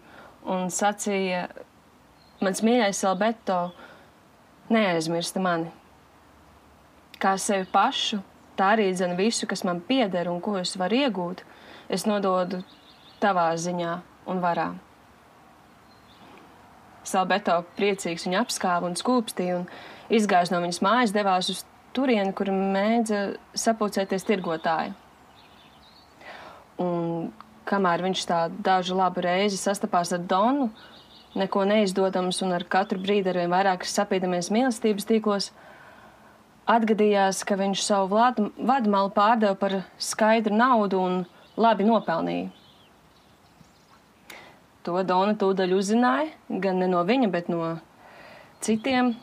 un 0.52 0.68
sacīja: 0.74 1.46
Mans 2.44 2.62
mīļais 2.62 3.00
Alberto, 3.08 3.72
neaizmirsti 4.70 5.42
mani. 5.42 5.72
Kā 7.18 7.38
sevi 7.42 7.66
pašu, 7.72 8.20
tā 8.60 8.74
arī 8.76 8.92
zina 8.94 9.16
visu, 9.18 9.48
kas 9.50 9.64
man 9.66 9.80
pieder 9.80 10.30
un 10.30 10.44
ko 10.44 10.58
es 10.60 10.76
varu 10.78 11.00
iegūt, 11.00 11.42
es 11.90 12.06
nododu 12.06 12.62
tavā 13.24 13.48
ziņā 13.58 13.96
un 14.28 14.44
varā. 14.44 14.68
Salbeto 17.08 17.62
priecīgs 17.78 18.28
viņu 18.28 18.42
apskāva 18.42 18.90
un 18.90 18.98
skūpstīja 19.00 19.62
un 19.62 19.66
izgājis 20.14 20.52
no 20.54 20.62
viņas 20.64 20.84
mājas, 20.84 21.16
devās 21.16 21.52
uz 21.54 21.64
turieni, 21.96 22.34
kur 22.36 22.52
mēdza 22.52 23.22
sapulcēties 23.58 24.28
tirgotāji. 24.28 24.94
Un 26.84 27.32
kamēr 27.68 28.04
viņš 28.06 28.26
tā 28.30 28.42
dažu 28.64 28.98
labu 28.98 29.24
reizi 29.26 29.58
sastapās 29.60 30.14
ar 30.16 30.22
Donu, 30.30 30.70
neko 31.38 31.66
neizdodams 31.70 32.42
un 32.46 32.54
ar 32.58 32.66
katru 32.70 33.02
brīdi 33.02 33.32
arvien 33.32 33.52
vairāk 33.52 33.86
sapīdamies 33.88 34.52
mīlestības 34.54 35.08
tīklos, 35.10 35.50
atgadījās, 36.68 37.44
ka 37.48 37.58
viņš 37.60 37.84
savu 37.84 38.20
vadmalu 38.20 39.12
pārdeva 39.16 39.56
par 39.60 39.82
skaidru 39.98 40.56
naudu 40.56 41.02
un 41.02 41.20
labi 41.58 41.88
nopelnīja. 41.88 42.52
To 44.88 45.02
Dona 45.04 45.36
tūdaļ 45.36 45.74
uzzināja, 45.76 46.30
gan 46.64 46.78
ne 46.80 46.88
no 46.88 47.02
viņa, 47.04 47.28
bet 47.34 47.50
no 47.52 47.74
citiem. 48.64 49.18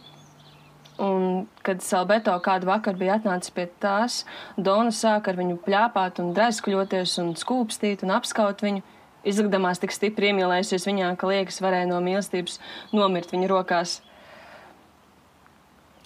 Un, 1.00 1.46
kad 1.64 1.80
Salbeto 1.82 2.34
kādu 2.44 2.68
vakaru 2.68 3.00
bija 3.00 3.16
atnācis 3.16 3.50
pie 3.54 3.64
tās, 3.82 4.20
Dona 4.60 4.92
sāka 4.94 5.32
ar 5.32 5.38
viņu 5.40 5.56
pļāpāt 5.64 6.20
un 6.22 6.34
draiskuļoties 6.36 7.16
un 7.22 7.32
skūpstīt 7.40 8.04
un 8.04 8.12
apskaut 8.14 8.60
viņu, 8.62 8.84
izlikdamās 9.24 9.80
tik 9.80 9.94
stipri 9.96 10.30
iemīlējusies 10.30 10.84
viņā, 10.86 11.14
ka 11.16 11.32
liekas 11.32 11.62
varēja 11.64 11.88
no 11.90 12.02
mīlestības 12.04 12.60
nomirt 12.92 13.32
viņa 13.32 13.48
rokās. 13.50 13.96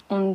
Un 0.09 0.31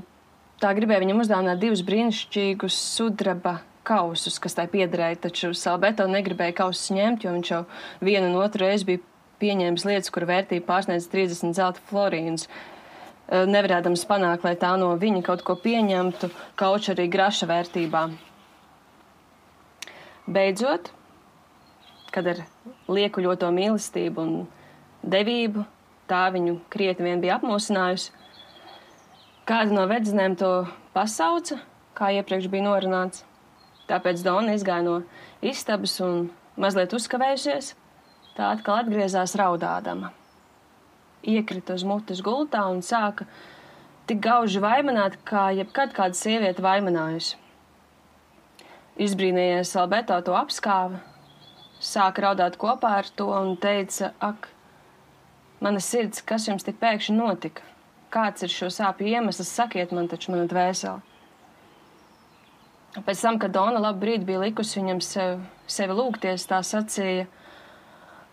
tā 0.63 0.75
gribēja 0.77 1.03
viņam 1.03 1.25
uzdāvināt 1.25 1.65
divus 1.65 1.83
brīnišķīgus 1.89 2.77
sudraba 2.93 3.57
kausus, 3.89 4.39
kas 4.39 4.55
tai 4.61 4.69
piederēja, 4.71 5.25
taču 5.27 5.51
Salbeto 5.57 6.07
negribēja 6.13 6.55
kausus 6.61 6.93
ņemt, 6.95 7.25
jo 7.27 7.35
viņš 7.35 7.51
jau 7.57 7.65
vienu 8.05 8.31
un 8.31 8.39
otru 8.45 8.69
reizi 8.69 8.93
bija 8.93 9.03
pieņēmis 9.41 9.85
lietas, 9.89 10.13
kur 10.15 10.27
vērtība 10.29 10.67
pārsniedz 10.69 11.09
30 11.13 11.57
zelta 11.57 11.83
florīnus. 11.91 12.49
Nevarēdams 13.31 14.05
panākt, 14.09 14.45
lai 14.45 14.53
tā 14.61 14.75
no 14.77 14.91
viņa 15.01 15.23
kaut 15.25 15.43
ko 15.47 15.57
pieņemtu, 15.57 16.29
kaut 16.61 16.89
arī 16.93 17.07
graša 17.11 17.49
vērtībā. 17.49 18.03
Beidzot, 20.25 20.91
kad 22.13 22.29
ar 22.31 22.43
liekuļoto 22.89 23.49
mīlestību 23.53 24.25
un 24.25 24.35
devību 25.03 25.65
tā 26.09 26.27
viņu 26.35 26.59
krietni 26.73 27.09
vien 27.09 27.23
bija 27.23 27.39
apmūsinājusi, 27.39 28.13
kāda 29.49 29.77
no 29.77 29.87
vedzinēm 29.89 30.37
to 30.41 30.53
pasauca, 30.97 31.59
kā 31.97 32.13
iepriekš 32.19 32.51
bija 32.53 32.69
norunāts. 32.69 33.25
Tāpēc 33.89 34.23
Dona 34.25 34.55
izgāja 34.57 34.85
no 34.85 34.99
istabas 35.45 35.99
un 36.05 36.29
mazliet 36.61 36.95
uzkavējusies 36.97 37.75
tā 38.35 38.51
atkal 38.55 38.83
atgriezās 38.83 39.37
raudādama. 39.39 40.11
Iekrita 41.25 41.77
uz 41.79 41.85
mutes 41.89 42.21
gultā 42.25 42.67
un 42.71 42.83
sāka 42.85 43.27
tik 44.09 44.21
gauži 44.25 44.61
vaimanāt, 44.61 45.17
kā 45.25 45.49
jebkad 45.57 45.95
kāda 45.97 46.19
sieviete 46.19 46.63
vaimanājusi. 46.65 47.39
Izbrīnījies 49.01 49.73
Alberto 49.81 50.19
to 50.27 50.35
apskāva, 50.39 51.01
sāka 51.83 52.27
raudāt 52.27 52.59
kopā 52.61 52.93
ar 53.01 53.09
to 53.17 53.31
un 53.33 53.57
teica, 53.61 54.13
ak, 54.23 54.51
mana 55.65 55.81
sirds, 55.83 56.23
kas 56.23 56.47
jums 56.51 56.67
tik 56.67 56.79
pēkšņi 56.83 57.17
notika? 57.17 57.65
Kāds 58.15 58.45
ir 58.47 58.53
šo 58.53 58.69
sāpju 58.71 59.09
iemesls? 59.11 59.51
Sakiet 59.51 59.91
man 59.91 60.07
taču, 60.07 60.31
mana 60.31 60.45
dvēsele. 60.47 61.01
Pēc 62.95 63.25
tam, 63.25 63.41
kad 63.43 63.51
Dona 63.51 63.81
labu 63.83 64.05
brīdi 64.05 64.29
bija 64.29 64.45
likusi 64.45 64.79
viņam 64.79 65.01
sev, 65.03 65.41
sevi 65.67 65.97
lūgties, 65.99 66.47
tā 66.51 66.61
sacīja– 66.63 67.27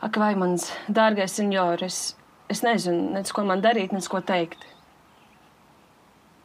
Ak, 0.02 0.18
vai 0.18 0.34
mans 0.34 0.72
dārgais 0.90 1.36
senjor, 1.38 1.84
es, 1.86 2.16
es 2.50 2.64
nezinu, 2.66 3.12
nec 3.14 3.30
ko 3.30 3.44
man 3.46 3.62
darīt, 3.62 3.92
nec 3.94 4.08
ko 4.10 4.18
teikt. 4.26 4.64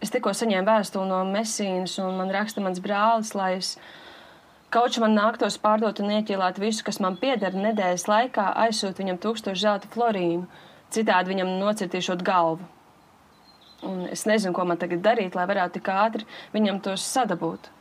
Es 0.04 0.12
tikko 0.12 0.34
saņēmu 0.36 0.68
vēstuli 0.68 1.08
no 1.08 1.22
Mesīnas, 1.24 1.94
un 2.04 2.18
man 2.18 2.32
raksta 2.34 2.60
mans 2.60 2.82
brālis, 2.84 3.30
lai 3.38 3.54
es 3.56 3.70
kaut 4.68 4.98
man 5.00 5.16
nāktos 5.16 5.56
pārdot 5.62 6.02
un 6.04 6.12
ieķīlāt 6.18 6.60
visu, 6.60 6.84
kas 6.84 7.00
man 7.00 7.16
pieder 7.22 7.56
nedēļas 7.56 8.04
laikā, 8.12 8.44
aizsūt 8.66 9.00
viņam 9.00 9.22
tūkstošu 9.24 9.62
zelta 9.62 9.88
florīnu, 9.94 10.44
citādi 10.92 11.32
viņam 11.32 11.54
nocirtīšot 11.62 12.26
galvu. 12.28 12.68
Un 13.88 14.04
es 14.12 14.26
nezinu, 14.28 14.52
ko 14.52 14.68
man 14.68 14.76
tagad 14.76 15.00
darīt, 15.00 15.32
lai 15.32 15.48
varētu 15.48 15.78
tik 15.78 15.88
ātri 15.96 16.28
viņam 16.52 16.82
tos 16.84 17.08
sadabūt. 17.08 17.72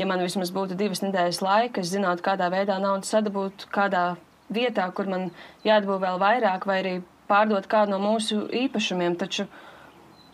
Ja 0.00 0.08
man 0.08 0.24
vismaz 0.24 0.48
būtu 0.56 0.80
divas 0.80 1.04
nedēļas 1.04 1.44
laika, 1.44 1.84
es 1.84 1.92
zinātu, 1.92 2.24
kādā 2.24 2.48
veidā 2.48 2.80
naudu 2.80 3.04
sadabūt, 3.04 3.68
kādā 3.74 4.16
vietā, 4.52 4.86
kur 4.94 5.08
man 5.10 5.30
jādabū 5.66 5.98
vēl 6.02 6.20
vairāk, 6.22 6.66
vai 6.68 6.78
arī 6.82 6.94
pārdot 7.30 7.68
kādu 7.70 7.94
no 7.94 8.00
mūsu 8.02 8.44
īpašumiem. 8.64 9.16
Taču 9.20 9.46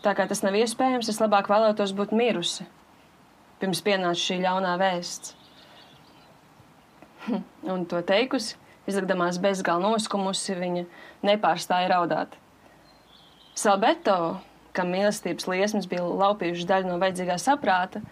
tā 0.05 0.13
kā 0.17 0.27
tas 0.29 0.43
nav 0.45 0.57
iespējams, 0.57 1.09
es 1.11 1.21
labāk 1.21 1.49
vēlētos 1.51 1.93
būt 1.97 2.15
mirusi, 2.17 2.67
pirms 3.61 3.83
pienāca 3.85 4.21
šī 4.21 4.41
ļaunā 4.45 4.75
vēsts. 4.81 5.35
Un 7.73 7.85
to 7.89 8.01
teikusi, 8.07 8.55
izlikdamās 8.87 9.39
bezgalīgi 9.43 9.91
noskumusi, 9.91 10.57
viņa 10.57 10.85
nepārstāja 11.27 11.91
raudāt. 11.91 12.37
Salbeto, 13.57 14.37
kam 14.77 14.93
mīlestības 14.93 15.47
liesmas 15.49 15.87
bija 15.89 16.05
laupījušas 16.05 16.69
daļu 16.69 16.91
no 16.91 16.99
vajadzīgā 17.01 17.39
saprāta, 17.41 18.03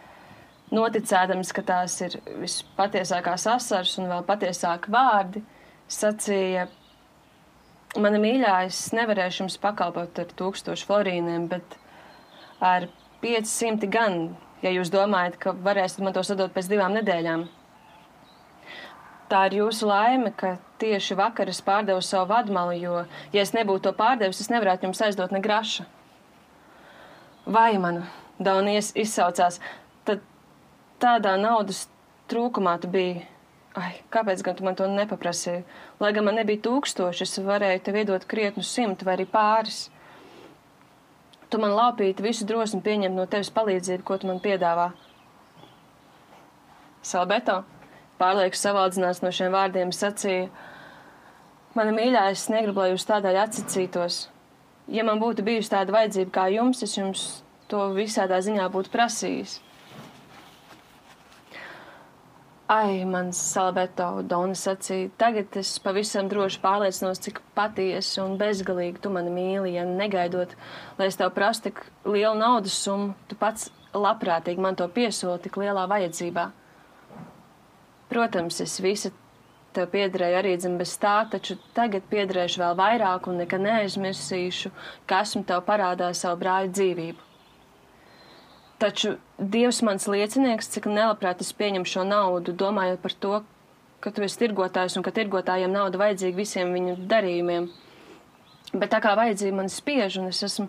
noticēdams, 0.73 1.51
ka 1.53 1.63
tās 1.65 1.99
ir 2.01 2.17
vispatiesākās 2.41 3.45
asaras 3.53 3.93
un 4.01 4.09
vēl 4.09 4.25
patiesāki 4.25 4.91
vārdi, 4.93 5.43
sacīja, 5.91 6.67
Mana 7.95 8.19
mīļā, 8.19 8.53
es 8.67 8.77
nevarēšu 8.91 9.45
jums 9.45 9.53
pakalpot 9.63 10.17
ar 10.19 10.31
tūkstošu 10.35 10.87
florīniem, 10.89 11.45
bet 11.47 11.77
ar 12.59 12.89
500 13.21 13.87
gan, 13.87 14.17
ja 14.65 14.73
jūs 14.75 14.91
domājat, 14.91 15.37
ka 15.39 15.53
varēsiet 15.63 16.03
man 16.03 16.15
to 16.15 16.23
sadot 16.27 16.51
pēc 16.51 16.67
divām 16.67 16.91
nedēļām. 16.97 17.45
Tā 19.31 19.45
ir 19.47 19.55
jūsu 19.61 19.87
laime, 19.87 20.33
ka 20.35 20.57
tieši 20.83 21.15
vakar 21.15 21.47
es 21.49 21.61
pārdevu 21.63 22.03
savu 22.03 22.27
vadmalu, 22.33 22.75
jo, 22.81 22.97
ja 23.31 23.45
es 23.45 23.55
nebūtu 23.55 23.87
to 23.87 23.93
pārdevis, 23.95 24.43
es 24.43 24.51
nevarētu 24.51 24.89
jums 24.89 25.01
aizdot 25.07 25.31
ne 25.31 25.39
graša. 25.45 25.87
Vai 27.47 27.77
man, 27.79 28.03
Daunies 28.43 28.91
izsaucās, 28.99 29.61
tad 30.03 30.19
tādā 30.99 31.37
naudas 31.39 31.85
trūkumā 32.27 32.75
tu 32.83 32.91
biji 32.91 33.23
Ai, 33.75 33.91
kāpēc 34.07 34.39
gan 34.45 34.55
tu 34.55 34.63
man 34.63 34.77
to 34.79 34.85
nepaprasīji? 34.87 35.65
Lai 35.99 36.13
gan 36.15 36.23
man 36.23 36.37
nebija 36.39 36.61
tūkstoši, 36.63 37.25
es 37.25 37.39
varēju 37.43 37.81
tev 37.83 37.97
iedot 37.99 38.27
krietnu 38.31 38.63
simtu 38.63 39.07
vai 39.07 39.17
arī 39.17 39.25
pāris. 39.27 39.89
Tu 41.51 41.59
man 41.59 41.75
laupīti 41.75 42.23
visu 42.23 42.47
drosmi 42.47 42.79
pieņemt 42.85 43.17
no 43.17 43.25
tevis 43.27 43.51
palīdzību, 43.55 44.05
ko 44.07 44.17
tu 44.21 44.29
man 44.31 44.39
piedāvā. 44.43 44.93
Salbeto, 47.05 47.59
pārlieku 48.21 48.57
savaldzinās 48.57 49.19
no 49.21 49.33
šiem 49.35 49.51
vārdiem, 49.53 49.91
sacīja: 49.93 50.47
Mana 51.75 51.91
mīļā, 51.91 52.29
es 52.31 52.47
negribu, 52.49 52.79
lai 52.79 52.93
jūs 52.93 53.05
tādēļ 53.11 53.41
atsacītos. 53.43 54.21
Ja 54.87 55.03
man 55.03 55.19
būtu 55.19 55.43
bijusi 55.43 55.73
tāda 55.73 55.91
vajadzība 55.97 56.31
kā 56.31 56.47
jums, 56.53 56.81
es 56.85 56.95
jums 56.95 57.27
to 57.67 57.89
visādā 57.97 58.39
ziņā 58.45 58.71
būtu 58.71 58.93
prasījis. 58.93 59.59
Ai, 62.67 63.03
mans 63.05 63.37
Salbeto 63.37 64.23
Dona 64.25 64.55
sacīja, 64.57 65.11
tagad 65.21 65.53
es 65.61 65.75
pavisam 65.77 66.25
droši 66.31 66.57
pārliecinos, 66.63 67.19
cik 67.21 67.37
patiesi 67.53 68.17
un 68.23 68.39
bezgalīgi 68.39 69.03
tu 69.03 69.11
mani 69.13 69.29
mīli, 69.29 69.75
ja 69.75 69.83
negaidot, 69.85 70.55
lai 70.97 71.09
es 71.11 71.19
tev 71.19 71.29
prastu 71.35 71.69
tik 71.69 71.83
lielu 72.09 72.33
naudas 72.39 72.73
summu, 72.87 73.13
tu 73.29 73.37
pats 73.37 73.67
labprātīgi 73.93 74.65
man 74.65 74.79
to 74.79 74.87
piesoli 74.95 75.43
tik 75.43 75.59
lielā 75.61 75.85
vajadzībā. 75.91 76.47
Protams, 78.09 78.57
es 78.65 78.79
visu 78.81 79.13
tev 79.77 79.91
piederēju 79.93 80.41
arī 80.41 80.57
zem 80.65 80.79
bez 80.81 80.97
tā, 80.97 81.19
taču 81.29 81.59
tagad 81.77 82.09
piederēšu 82.09 82.63
vēl 82.63 82.79
vairāk 82.81 83.29
un 83.29 83.43
nekad 83.43 83.61
neaizmirsīšu, 83.61 84.73
ka 85.05 85.21
esmu 85.21 85.45
tev 85.45 85.61
parādā 85.69 86.09
savu 86.17 86.41
brāļu 86.41 86.73
dzīvību. 86.79 87.24
Taču 88.79 89.15
Dievs 89.39 89.79
mans 89.87 90.07
liecinieks, 90.11 90.67
cik 90.73 90.89
nelabprāt 90.91 91.39
es 91.43 91.53
pieņemu 91.55 91.87
šo 91.87 92.03
naudu, 92.07 92.55
domājot 92.55 92.99
par 93.03 93.13
to, 93.23 93.37
ka 94.03 94.11
tu 94.11 94.25
esi 94.25 94.41
tirgotājs 94.41 94.97
un 94.99 95.05
ka 95.05 95.13
tirgotājiem 95.15 95.71
nauda 95.71 96.01
vajadzīga 96.01 96.37
visiem 96.37 96.73
viņu 96.75 96.97
darījumiem. 97.11 97.69
Bet 98.75 98.91
tā 98.91 98.99
kā 99.03 99.15
vajadzība 99.15 99.61
man 99.61 99.71
spiež 99.71 100.19
un 100.19 100.27
es 100.31 100.43
esmu 100.43 100.67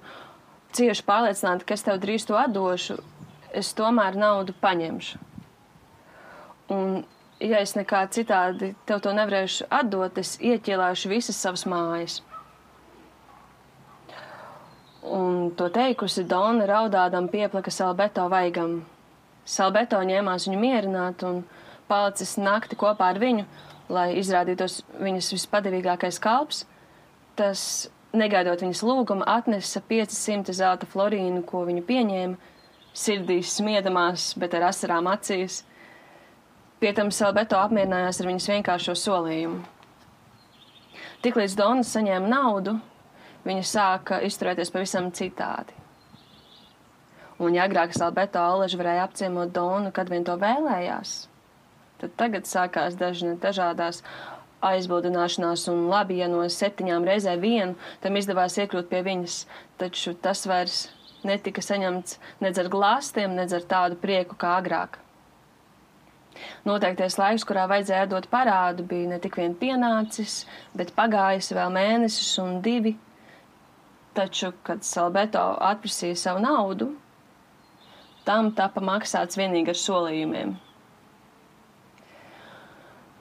cieši 0.76 1.04
pārliecināta, 1.08 1.66
ka 1.66 1.74
es 1.74 1.84
tev 1.86 1.98
drīz 2.02 2.28
to 2.28 2.38
atdošu, 2.38 3.00
es 3.56 3.72
tomēr 3.74 4.18
naudu 4.18 4.54
paņemšu. 4.62 5.18
Un, 6.76 7.02
ja 7.42 7.60
es 7.62 7.74
nekā 7.78 8.04
citādi 8.14 8.72
tev 8.86 9.02
to 9.02 9.14
nevarēšu 9.18 9.66
atdot, 9.80 10.18
es 10.22 10.36
ieķilāšu 10.38 11.10
visas 11.10 11.42
savas 11.42 11.66
mājas. 11.70 12.20
Un 15.06 15.52
to 15.54 15.68
teikusi 15.70 16.24
Dona 16.26 16.66
raudādam 16.66 17.28
pieplaka 17.30 17.70
Salbeto 17.70 18.24
vaigam. 18.30 18.80
Salbeto 19.46 20.00
ņēmās 20.02 20.48
viņu 20.48 20.58
mierināt 20.58 21.22
un 21.26 21.44
palicis 21.86 22.34
nakti 22.40 22.78
kopā 22.78 23.12
ar 23.12 23.20
viņu, 23.22 23.44
lai 23.92 24.08
izrādītos 24.18 24.80
viņas 24.98 25.30
vispadevīgākais 25.36 26.18
kalps. 26.22 26.64
Tas, 27.38 27.86
negaidot 28.16 28.64
viņas 28.64 28.82
lūgumu, 28.82 29.22
atnesa 29.28 29.82
500 29.84 30.56
zelta 30.56 30.88
florīnu, 30.90 31.44
ko 31.46 31.62
viņa 31.68 31.84
pieņēma, 31.86 32.52
sirdīs 32.96 33.54
smiedamās, 33.60 34.32
bet 34.40 34.56
ar 34.58 34.70
asarām 34.72 35.06
acīs. 35.12 35.62
Pie 36.80 36.90
tam 36.96 37.12
Salbeto 37.14 37.60
apmierinājās 37.60 38.20
ar 38.20 38.30
viņas 38.32 38.50
vienkāršo 38.52 38.96
solījumu. 38.98 39.62
Tiklīdz 41.24 41.56
Dona 41.58 41.86
saņēma 41.86 42.28
naudu, 42.28 42.76
viņa 43.46 43.66
sāka 43.66 44.20
izturēties 44.26 44.72
pavisam 44.74 45.10
citādi. 45.14 45.74
Un, 47.36 47.52
ja 47.52 47.66
agrāk 47.68 47.92
Salbeto 47.92 48.40
Aleža 48.40 48.78
varēja 48.80 49.04
apciemot 49.04 49.52
Donu, 49.52 49.92
kad 49.92 50.08
vien 50.08 50.24
to 50.24 50.38
vēlējās, 50.40 51.16
tad 52.00 52.14
tagad 52.16 52.48
sākās 52.48 52.96
dažne, 52.96 53.34
dažādās 53.40 54.00
aizbildināšanās, 54.64 55.66
un 55.68 55.86
labi, 55.92 56.22
ja 56.22 56.30
no 56.32 56.40
septiņām 56.48 57.04
reizēm 57.04 57.42
vienu 57.42 57.74
tam 58.00 58.16
izdevās 58.16 58.56
iekļūt 58.56 58.88
pie 58.88 59.02
viņas, 59.04 59.40
taču 59.80 60.16
tas 60.16 60.46
vairs 60.48 60.86
netika 61.28 61.62
saņemts 61.64 62.16
nedz 62.40 62.62
ar 62.62 62.70
glāstiem, 62.72 63.36
nedz 63.36 63.52
ar 63.56 63.66
tādu 63.68 64.00
prieku 64.00 64.38
kā 64.40 64.56
agrāk. 64.62 64.96
Noteiktais 66.68 67.16
laiks, 67.20 67.44
kurā 67.48 67.64
vajadzēja 67.68 68.08
dot 68.10 68.28
parādu, 68.32 68.84
bija 68.88 69.12
ne 69.12 69.20
tik 69.22 69.38
vien 69.40 69.54
pienācis, 69.56 70.44
bet 70.76 70.92
pagājis 70.96 71.52
vēl 71.56 71.72
mēnesis 71.72 72.34
un 72.42 72.58
divi, 72.64 72.96
Taču, 74.16 74.52
kad 74.64 74.84
Salbeto 74.86 75.42
atprasīja 75.60 76.16
savu 76.16 76.40
naudu, 76.40 76.92
tam 78.24 78.52
tika 78.56 78.80
maksāts 78.80 79.36
tikai 79.36 79.74
ar 79.74 79.80
solījumiem. 79.80 80.54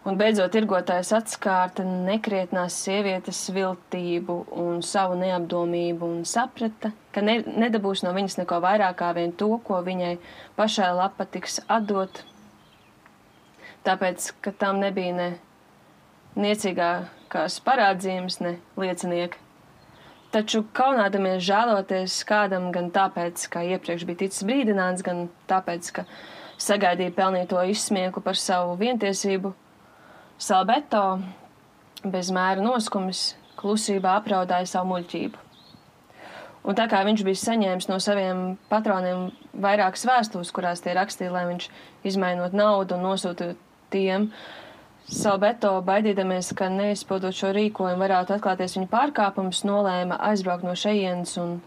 Un 0.05 0.19
beidzot, 0.21 0.51
tirgotājs 0.53 1.09
atskārta 1.17 1.81
nekrietnās 1.83 2.75
sievietes 2.85 3.39
viltību 3.49 4.35
un 4.61 4.83
savu 4.85 5.15
neapdomību 5.17 6.05
un 6.05 6.19
saprata, 6.29 6.91
ka 7.09 7.23
ne, 7.25 7.39
nedabūs 7.41 8.03
no 8.05 8.11
viņas 8.13 8.37
neko 8.43 8.59
vairāk 8.61 8.99
kā 8.99 9.09
vien 9.17 9.33
to, 9.33 9.49
ko 9.65 9.79
viņai 9.87 10.11
pašai 10.59 10.91
lapa 10.99 11.25
tiks 11.25 11.57
atdot, 11.65 12.21
tāpēc, 13.87 14.29
ka 14.45 14.53
tam 14.61 14.77
nebija 14.83 15.15
ne 15.17 15.29
niecīgākās 16.37 17.57
parādzījums, 17.65 18.39
ne 18.45 18.53
liecinieki. 18.77 19.44
Taču 20.35 20.65
kaunādamies 20.75 21.45
žēloties 21.47 22.17
kādam 22.27 22.65
gan 22.75 22.89
tāpēc, 22.91 23.45
ka 23.53 23.61
iepriekš 23.63 24.01
bija 24.03 24.25
ticis 24.25 24.43
brīdināts, 24.43 25.03
gan 25.05 25.29
tāpēc, 25.47 25.91
ka 25.95 26.03
sagaidīja 26.59 27.13
pelnīto 27.15 27.61
izsmieku 27.71 28.19
par 28.25 28.35
savu 28.35 28.73
vientiesību, 28.81 29.53
Salbeto 30.35 31.05
bez 32.03 32.33
mēra 32.35 32.59
noskumis 32.59 33.21
klusībā 33.55 34.17
apraudāja 34.19 34.67
savu 34.73 34.91
muļķību. 34.91 35.39
Un 36.67 36.75
tā 36.75 36.89
kā 36.91 36.99
viņš 37.07 37.23
bija 37.23 37.39
saņēmis 37.45 37.87
no 37.87 38.01
saviem 38.03 38.43
patroniem 38.67 39.29
vairākas 39.63 40.03
vēstules, 40.09 40.51
kurās 40.51 40.83
tie 40.83 40.97
rakstīja, 40.99 41.31
lai 41.31 41.45
viņš 41.53 41.69
izmainot 42.11 42.57
naudu 42.57 42.97
un 42.97 43.07
nosūtītu 43.07 43.55
tiem, 43.95 44.27
uh, 44.27 44.64
Salbeto, 45.05 45.69
baidīdamies, 45.85 46.47
ka 46.57 46.65
neizpildot 46.73 47.35
šo 47.37 47.51
rīkojumu 47.53 48.01
varētu 48.01 48.33
atklāties 48.39 48.73
viņa 48.73 48.87
pārkāpums, 48.89 49.59
nolēma 49.67 50.15
aizbraukt 50.31 50.65
no 50.65 50.71
šejienes 50.73 51.35
un 51.37 51.59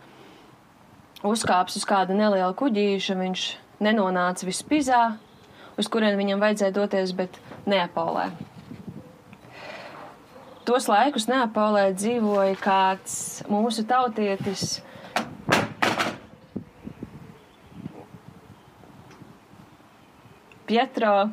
uzkāps 1.23 1.79
uz 1.79 1.85
kāda 1.87 2.17
neliela 2.19 2.51
kuģīša. 2.59 3.15
Viņš 3.21 3.45
nenonāca 3.87 4.49
vispizā, 4.49 5.03
uz 5.79 5.87
kurien 5.87 6.19
viņam 6.19 6.43
vajadzēja 6.43 6.75
doties, 6.81 7.13
bet 7.15 7.39
Neapolē. 7.71 8.25
Tos 10.67 10.91
laikus 10.91 11.29
Neapolē 11.31 11.93
dzīvoja 11.95 12.59
kāds 12.59 13.15
mūsu 13.47 13.87
tautietis. 13.87 14.81
Pietro 20.67 21.31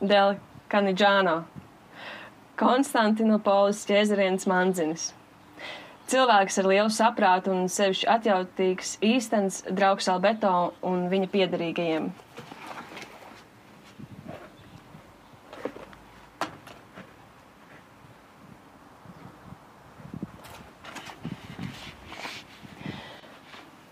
Del 0.00 0.38
Kanidžāno, 0.74 1.44
Konstantinopolis 2.58 3.84
ķēzarienes 3.86 4.48
mandzinis. 4.50 5.04
Cilvēks 6.10 6.58
ar 6.58 6.66
lielu 6.66 6.90
saprātu 6.90 7.52
un 7.54 7.68
sevišķi 7.70 8.08
atjautīgs 8.10 8.96
īstenis 8.98 9.60
draugs 9.70 10.10
Albeto 10.10 10.50
un 10.82 11.06
viņa 11.12 11.30
piedarīgajiem. 11.30 12.10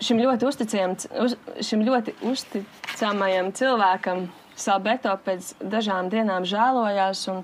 Šim 0.03 0.19
ļoti, 0.19 0.51
uz, 0.51 1.41
šim 1.63 1.87
ļoti 1.87 2.19
uzticamajam 2.27 3.55
cilvēkam 3.55 4.27
Salbeto 4.59 5.13
pēc 5.25 5.55
dažām 5.61 6.11
dienām 6.13 6.45
žēlojās 6.49 7.25
un 7.33 7.43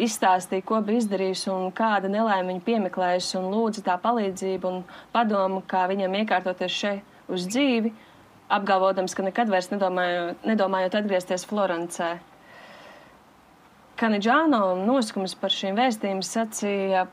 izstāstīja, 0.00 0.64
ko 0.66 0.80
bija 0.84 1.02
izdarījis 1.02 1.46
un 1.52 1.70
kāda 1.76 2.10
nelaime 2.12 2.52
viņu 2.52 2.64
piemeklējusi, 2.66 3.36
un 3.40 3.48
lūdza 3.54 3.84
tā 3.86 3.96
palīdzību 4.00 4.70
un 4.70 4.82
padomu, 5.14 5.62
kā 5.66 5.86
viņam 5.90 6.16
iekārtoties 6.22 6.76
šeit 6.82 7.30
uz 7.30 7.46
dzīvi, 7.50 7.92
apgalvodams, 8.50 9.14
ka 9.14 9.24
nekad 9.26 9.50
vairs 9.52 9.70
nedomājot, 9.72 10.44
nedomājot 10.46 10.98
atgriezties 11.00 11.46
Florencē. 11.48 12.10
Kanidžāno 14.00 14.62
noskums 14.80 15.34
par 15.36 15.52
šīm 15.52 15.76
vēstījumiem 15.76 16.22
sacīja, 16.24 17.04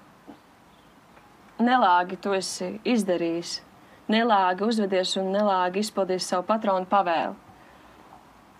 nelāgi 1.60 2.20
tu 2.22 2.36
esi 2.38 2.78
izdarījis, 2.88 3.58
nelāgi 4.14 4.64
uzvedies 4.68 5.18
un 5.20 5.34
nelāgi 5.36 5.84
izpildījis 5.84 6.32
savu 6.32 6.48
patronu 6.48 6.88
pavēlu. 6.90 7.47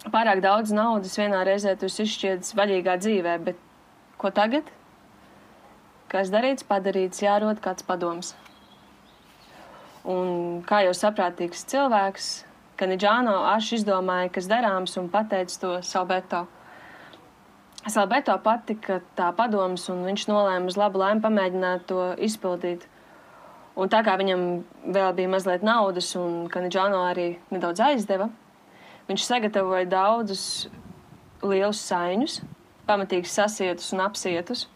Pārāk 0.08 0.40
daudz 0.40 0.72
naudas 0.72 1.18
vienā 1.20 1.42
reizē 1.48 1.74
tu 1.80 1.90
izšķiedis 1.92 2.54
vaļīgā 2.56 2.96
dzīvē, 3.02 3.34
bet 3.44 3.58
ko 4.22 4.32
tagad? 4.32 4.70
Kas 6.08 6.32
darīts, 6.32 6.64
padarīts, 6.68 7.20
jārod 7.26 7.60
kāds 7.64 7.84
padoms. 7.84 8.32
Un 10.08 10.62
kā 10.68 10.86
jau 10.86 10.94
saprātīgs 10.96 11.66
cilvēks, 11.68 12.30
Kanidžāno 12.78 13.34
aši 13.50 13.80
izdomāja, 13.80 14.30
kas 14.36 14.48
darāms 14.48 14.94
un 15.02 15.10
pateica 15.10 15.60
to 15.64 15.72
Salbeto. 15.82 16.44
Salbeto 17.90 18.36
patika 18.46 19.00
tā 19.18 19.32
padoms, 19.36 19.88
un 19.90 20.04
viņš 20.06 20.28
nolēma 20.30 20.70
uz 20.70 20.78
labu 20.78 21.02
laimi 21.02 21.24
pamēģināt 21.24 21.88
to 21.90 22.12
izpildīt. 22.30 22.86
Un 23.78 23.90
tā 23.90 24.04
kā 24.06 24.14
viņam 24.22 24.44
vēl 24.94 25.16
bija 25.18 25.32
mazliet 25.34 25.66
naudas, 25.66 26.14
un 26.22 26.46
Kanidžāno 26.54 27.02
arī 27.10 27.32
nedaudz 27.50 27.82
aizdeva, 27.90 28.30
viņš 29.08 29.26
sagatavoja 29.28 29.88
daudzus 29.90 30.44
lielus 31.44 31.82
saiņus, 31.88 32.42
pamatīgi 32.88 33.30
sasietus 33.30 33.92
un 33.96 34.04
apsietus, 34.06 34.68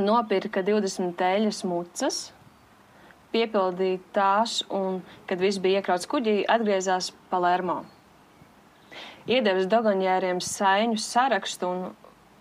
nopirka 0.00 0.62
20 0.64 1.20
eļas 1.28 1.62
mucas, 1.68 2.20
piepildīja 3.34 4.00
tās, 4.14 4.60
un, 4.70 5.02
kad 5.28 5.42
viss 5.42 5.62
bija 5.62 5.82
iekrauts 5.82 6.08
kuģī, 6.10 6.42
atgriezās 6.50 7.10
Palermo. 7.30 7.82
Iedevis 9.26 9.66
dogaņēriem 9.72 10.40
saiņu 10.44 11.00
sarakstu 11.00 11.70
un 11.70 11.84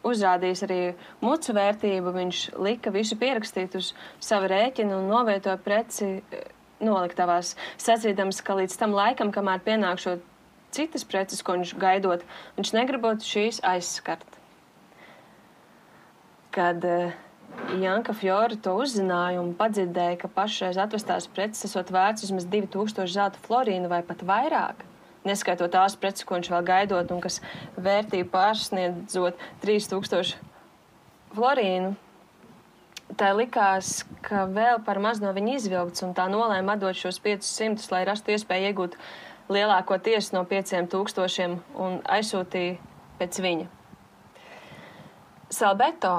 uzrādījis 0.04 0.66
arī 0.66 0.80
mucu 1.24 1.56
vērtību, 1.56 2.14
viņš 2.18 2.42
lika 2.60 2.92
visu 2.94 3.18
pierakstīt 3.20 3.78
uz 3.80 3.94
savu 4.20 4.52
rēķinu 4.52 5.00
un 5.00 5.10
novietoja 5.12 5.56
preci 5.64 6.10
eh, 6.20 6.44
noliktavās, 6.84 7.54
sacīdams, 7.80 8.44
ka 8.44 8.60
līdz 8.60 8.78
tam 8.82 8.96
laikam, 8.98 9.32
kamēr 9.34 9.64
pienākšot 9.64 10.33
citas 10.76 11.06
preces, 11.08 11.44
ko 11.46 11.58
viņš 11.58 11.76
gaidot, 11.82 12.24
viņš 12.58 12.74
negribot 12.76 13.26
šīs 13.26 13.62
aizskart. 13.68 14.40
Kad 16.54 16.86
uh, 16.86 17.14
Janka 17.82 18.14
Fjori 18.18 18.58
to 18.62 18.74
uzzināja 18.82 19.42
un 19.42 19.54
padzirdēja, 19.58 20.18
ka 20.22 20.30
pašreiz 20.36 20.78
atvestās 20.82 21.28
preces 21.32 21.70
esot 21.70 21.92
vērts 21.94 22.26
vismaz 22.26 22.48
2000 22.50 23.14
zelta 23.14 23.42
florīnu 23.48 23.90
vai 23.92 24.02
pat 24.06 24.24
vairāk. 24.26 24.84
Neskaitot 25.24 25.72
tās 25.72 25.96
preces, 25.96 26.26
ko 26.28 26.36
viņš 26.36 26.50
vēl 26.52 26.66
gaidot, 26.68 27.12
un 27.16 27.22
kas 27.24 27.40
vērtību 27.80 28.28
pārsniedzot 28.34 29.40
3000 29.64 30.34
florīnu. 31.36 31.94
Tā 33.20 33.30
likās, 33.38 34.02
ka 34.26 34.48
vēl 34.50 34.82
par 34.84 35.00
maz 35.04 35.22
no 35.22 35.32
viņa 35.36 35.56
izvilkts, 35.60 36.04
un 36.06 36.16
tā 36.18 36.26
nolēma 36.32 36.76
atdot 36.76 36.98
šos 36.98 37.22
500, 37.24 37.86
lai 37.94 38.04
rastu 38.10 38.34
iespēju 38.34 38.72
iegūt 38.72 38.98
lielāko 39.54 39.98
tiesu 40.02 40.38
no 40.38 40.44
5000 40.50 41.58
un 41.80 42.02
aizsūtīja 42.18 42.78
pēc 43.20 43.40
viņa. 43.46 43.70
Salbeto 45.54 46.14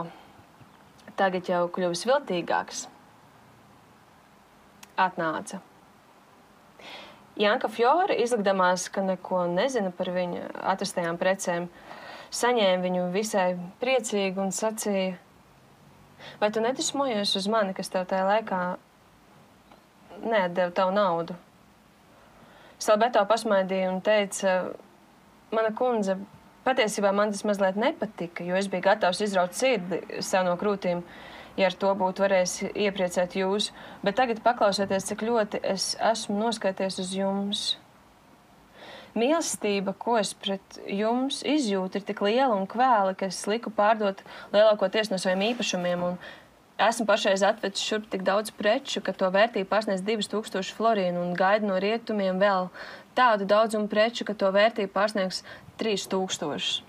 tagad 1.19 1.49
jau 1.51 1.65
kļuvis 1.75 2.05
viltīgāks, 2.07 2.85
atnāca. 5.01 5.61
Janka 7.39 7.67
Fjora, 7.67 8.15
izlikdamās, 8.15 8.87
ka 8.95 9.03
neko 9.03 9.45
nezina 9.51 9.91
par 9.91 10.13
viņa 10.15 10.53
atrastajām 10.75 11.19
precēm, 11.19 11.67
saņēma 12.35 12.83
viņu 12.85 13.09
visai 13.15 13.49
priecīgi 13.81 14.39
un 14.39 14.55
sacīja, 14.55 15.17
vai 16.39 16.51
tu 16.55 16.63
nedusmojies 16.63 17.35
uz 17.41 17.51
mani, 17.51 17.75
kas 17.75 17.91
tev 17.91 18.07
tajā 18.11 18.29
laikā 18.29 18.61
neatdeva 20.23 20.71
tavu 20.79 20.95
naudu? 20.95 21.35
Salbeto 22.85 23.23
pasmaidīja 23.29 23.91
un 23.93 24.01
teica, 24.05 24.59
mana 25.55 25.71
kundze, 25.77 26.19
Patiesībā 26.65 27.11
man 27.13 27.33
tas 27.33 27.45
mazliet 27.45 27.77
nepatika, 27.77 28.45
jo 28.45 28.57
es 28.57 28.71
biju 28.73 28.87
gatavs 28.87 29.21
izraut 29.21 29.53
sirdi 29.53 29.99
sev 30.25 30.47
no 30.47 30.55
krūtīm, 30.57 31.03
ja 31.61 31.69
ar 31.69 31.75
to 31.77 31.91
būtu 32.01 32.25
varējis 32.25 32.55
iepriecēt 32.87 33.37
jūs. 33.37 33.69
Bet 34.01 34.17
tagad 34.17 34.41
paklausieties, 34.47 35.05
cik 35.11 35.27
ļoti 35.29 35.61
es 35.75 35.91
esmu 36.13 36.39
noskaities 36.41 36.97
uz 37.05 37.13
jums. 37.19 37.65
Mīlestība, 39.15 39.93
ko 39.93 40.17
es 40.19 40.33
pret 40.35 40.81
jums 40.89 41.43
izjūtu, 41.47 42.01
ir 42.01 42.09
tik 42.09 42.25
liela 42.25 42.57
un 42.57 42.65
kvēla, 42.67 43.13
ka 43.13 43.29
es 43.29 43.45
liku 43.47 43.71
pārdot 43.71 44.25
lielākoties 44.57 45.13
no 45.13 45.21
saviem 45.21 45.45
īpašumiem. 45.53 46.09
Esmu 46.75 47.07
pašreiz 47.07 47.43
atvedis 47.47 47.83
šurp 47.87 48.09
tik 48.11 48.25
daudz 48.27 48.51
preču, 48.51 48.99
ka 49.05 49.13
to 49.15 49.29
vērtība 49.31 49.69
pārsniedz 49.71 50.03
2000 50.03 50.75
florīnu 50.75 51.21
un 51.23 51.37
gaidu 51.39 51.69
no 51.71 51.77
rietumiem 51.79 52.41
vēl 52.43 52.67
tādu 53.15 53.47
daudzumu 53.47 53.87
preču, 53.87 54.27
ka 54.27 54.35
to 54.35 54.51
vērtība 54.51 54.91
pārsniegs 54.97 55.45
3000. 55.79 56.83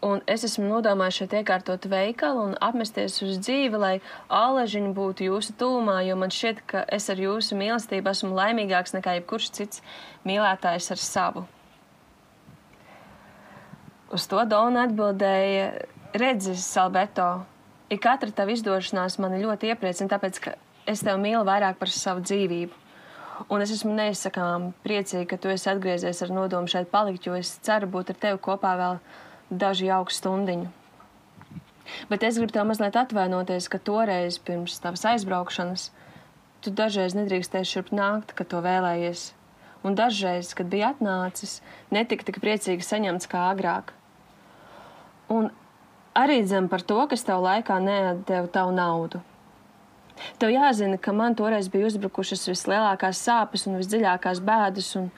Un 0.00 0.22
es 0.32 0.42
esmu 0.48 0.64
nodomājis 0.64 1.20
šeit 1.20 1.36
iekārtot 1.38 1.86
veikalu 1.92 2.46
un 2.48 2.56
apmesties 2.64 3.18
uz 3.22 3.36
dzīvi, 3.44 3.78
lai 3.78 3.92
āležiņi 4.32 4.90
būtu 4.96 5.28
jūsu 5.28 5.54
tūmā, 5.60 5.98
jo 6.08 6.16
man 6.16 6.32
šķiet, 6.32 6.62
ka 6.72 6.82
es 6.88 7.06
ar 7.12 7.20
jūsu 7.20 7.58
mīlestību 7.60 8.10
esmu 8.10 8.32
laimīgāks 8.34 8.96
nekā 8.96 9.18
jebkurš 9.18 9.50
cits 9.58 9.84
mīlētājs 10.26 10.90
ar 10.96 11.02
savu. 11.04 11.44
Uz 14.10 14.26
to 14.26 14.42
Dona 14.48 14.88
atbildēja: 14.88 15.70
Redzes, 16.16 16.64
Salbeto, 16.64 17.28
ik 17.90 18.02
katra 18.04 18.30
tava 18.34 18.54
izdošanās 18.54 19.18
mani 19.22 19.42
ļoti 19.42 19.72
iepriecina, 19.72 20.10
tāpēc, 20.12 20.40
ka 20.44 20.54
es 20.88 21.02
tevi 21.04 21.20
mīlu 21.22 21.42
vairāk 21.46 21.78
par 21.80 21.92
savu 21.92 22.22
dzīvību. 22.24 22.86
Un 23.50 23.64
es 23.64 23.72
esmu 23.72 23.94
neizsakām 23.96 24.70
priecīga, 24.84 25.30
ka 25.30 25.38
tu 25.40 25.48
esi 25.52 25.70
atgriezies 25.72 26.20
ar 26.22 26.32
nodomu 26.34 26.68
šeit 26.68 26.90
palikt, 26.92 27.26
jo 27.26 27.38
es 27.38 27.54
ceru 27.64 27.88
būt 27.88 28.12
ar 28.12 28.20
tevi 28.24 28.42
kopā 28.44 28.74
vēl 28.76 29.00
dažu 29.50 29.88
jauku 29.88 30.12
stundiņu. 30.12 30.68
Bet 32.10 32.22
es 32.22 32.36
gribu 32.38 32.54
tev 32.54 32.68
mazliet 32.68 32.98
atvainoties, 33.00 33.66
ka 33.72 33.80
toreiz 33.82 34.38
pirms 34.38 34.76
tavas 34.82 35.06
aizbraukšanas 35.10 35.88
tu 36.60 36.72
dažreiz 36.76 37.16
nedrīkstēji 37.16 37.68
šurp 37.72 37.94
nākt, 37.96 38.34
kad 38.36 38.50
to 38.52 38.60
vēlējies. 38.64 39.30
Un 39.80 39.96
dažreiz, 39.96 40.52
kad 40.54 40.68
bija 40.68 40.92
atnācis, 40.92 41.58
netika 41.90 42.28
tik 42.28 42.40
priecīgi 42.42 42.84
saņemts 42.84 43.30
kā 43.32 43.46
agrāk. 43.54 43.94
Un 45.32 45.48
arī 46.22 46.40
dzem 46.44 46.68
par 46.70 46.84
to, 46.86 47.00
kas 47.10 47.24
tev 47.26 47.42
laikā 47.44 47.80
neatdeva 47.82 48.48
tavu 48.52 48.72
naudu. 48.76 49.20
Tev 50.40 50.52
jāzina, 50.52 50.98
ka 51.00 51.12
man 51.16 51.36
toreiz 51.36 51.70
bija 51.72 51.88
uzbrukušas 51.88 52.48
vislielākās 52.50 53.20
sāpes 53.24 53.66
un 53.68 53.78
visdziļākās 53.80 54.42
bēdas, 54.44 54.90
un 55.00 55.08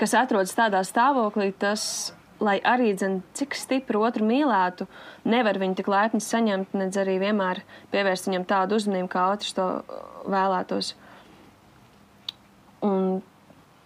kas 0.00 0.14
atrodas 0.18 0.52
tādā 0.56 0.82
stāvoklī, 0.84 1.50
tas, 1.56 2.12
lai 2.42 2.58
arī 2.66 2.92
dzen, 2.96 3.20
cik 3.38 3.56
stipri 3.56 4.00
otru 4.00 4.26
mīlētu, 4.28 4.88
nevar 5.24 5.60
viņu 5.62 5.78
tik 5.80 5.88
laipni 5.92 6.20
saņemt, 6.24 6.76
nedz 6.76 7.00
arī 7.00 7.18
vienmēr 7.22 7.62
pievērst 7.94 8.28
viņam 8.28 8.48
tādu 8.50 8.80
uzmanību, 8.80 9.10
kā 9.12 9.28
otrs 9.32 9.56
to 9.56 9.68
vēlētos. 10.28 10.94
Un 12.82 13.22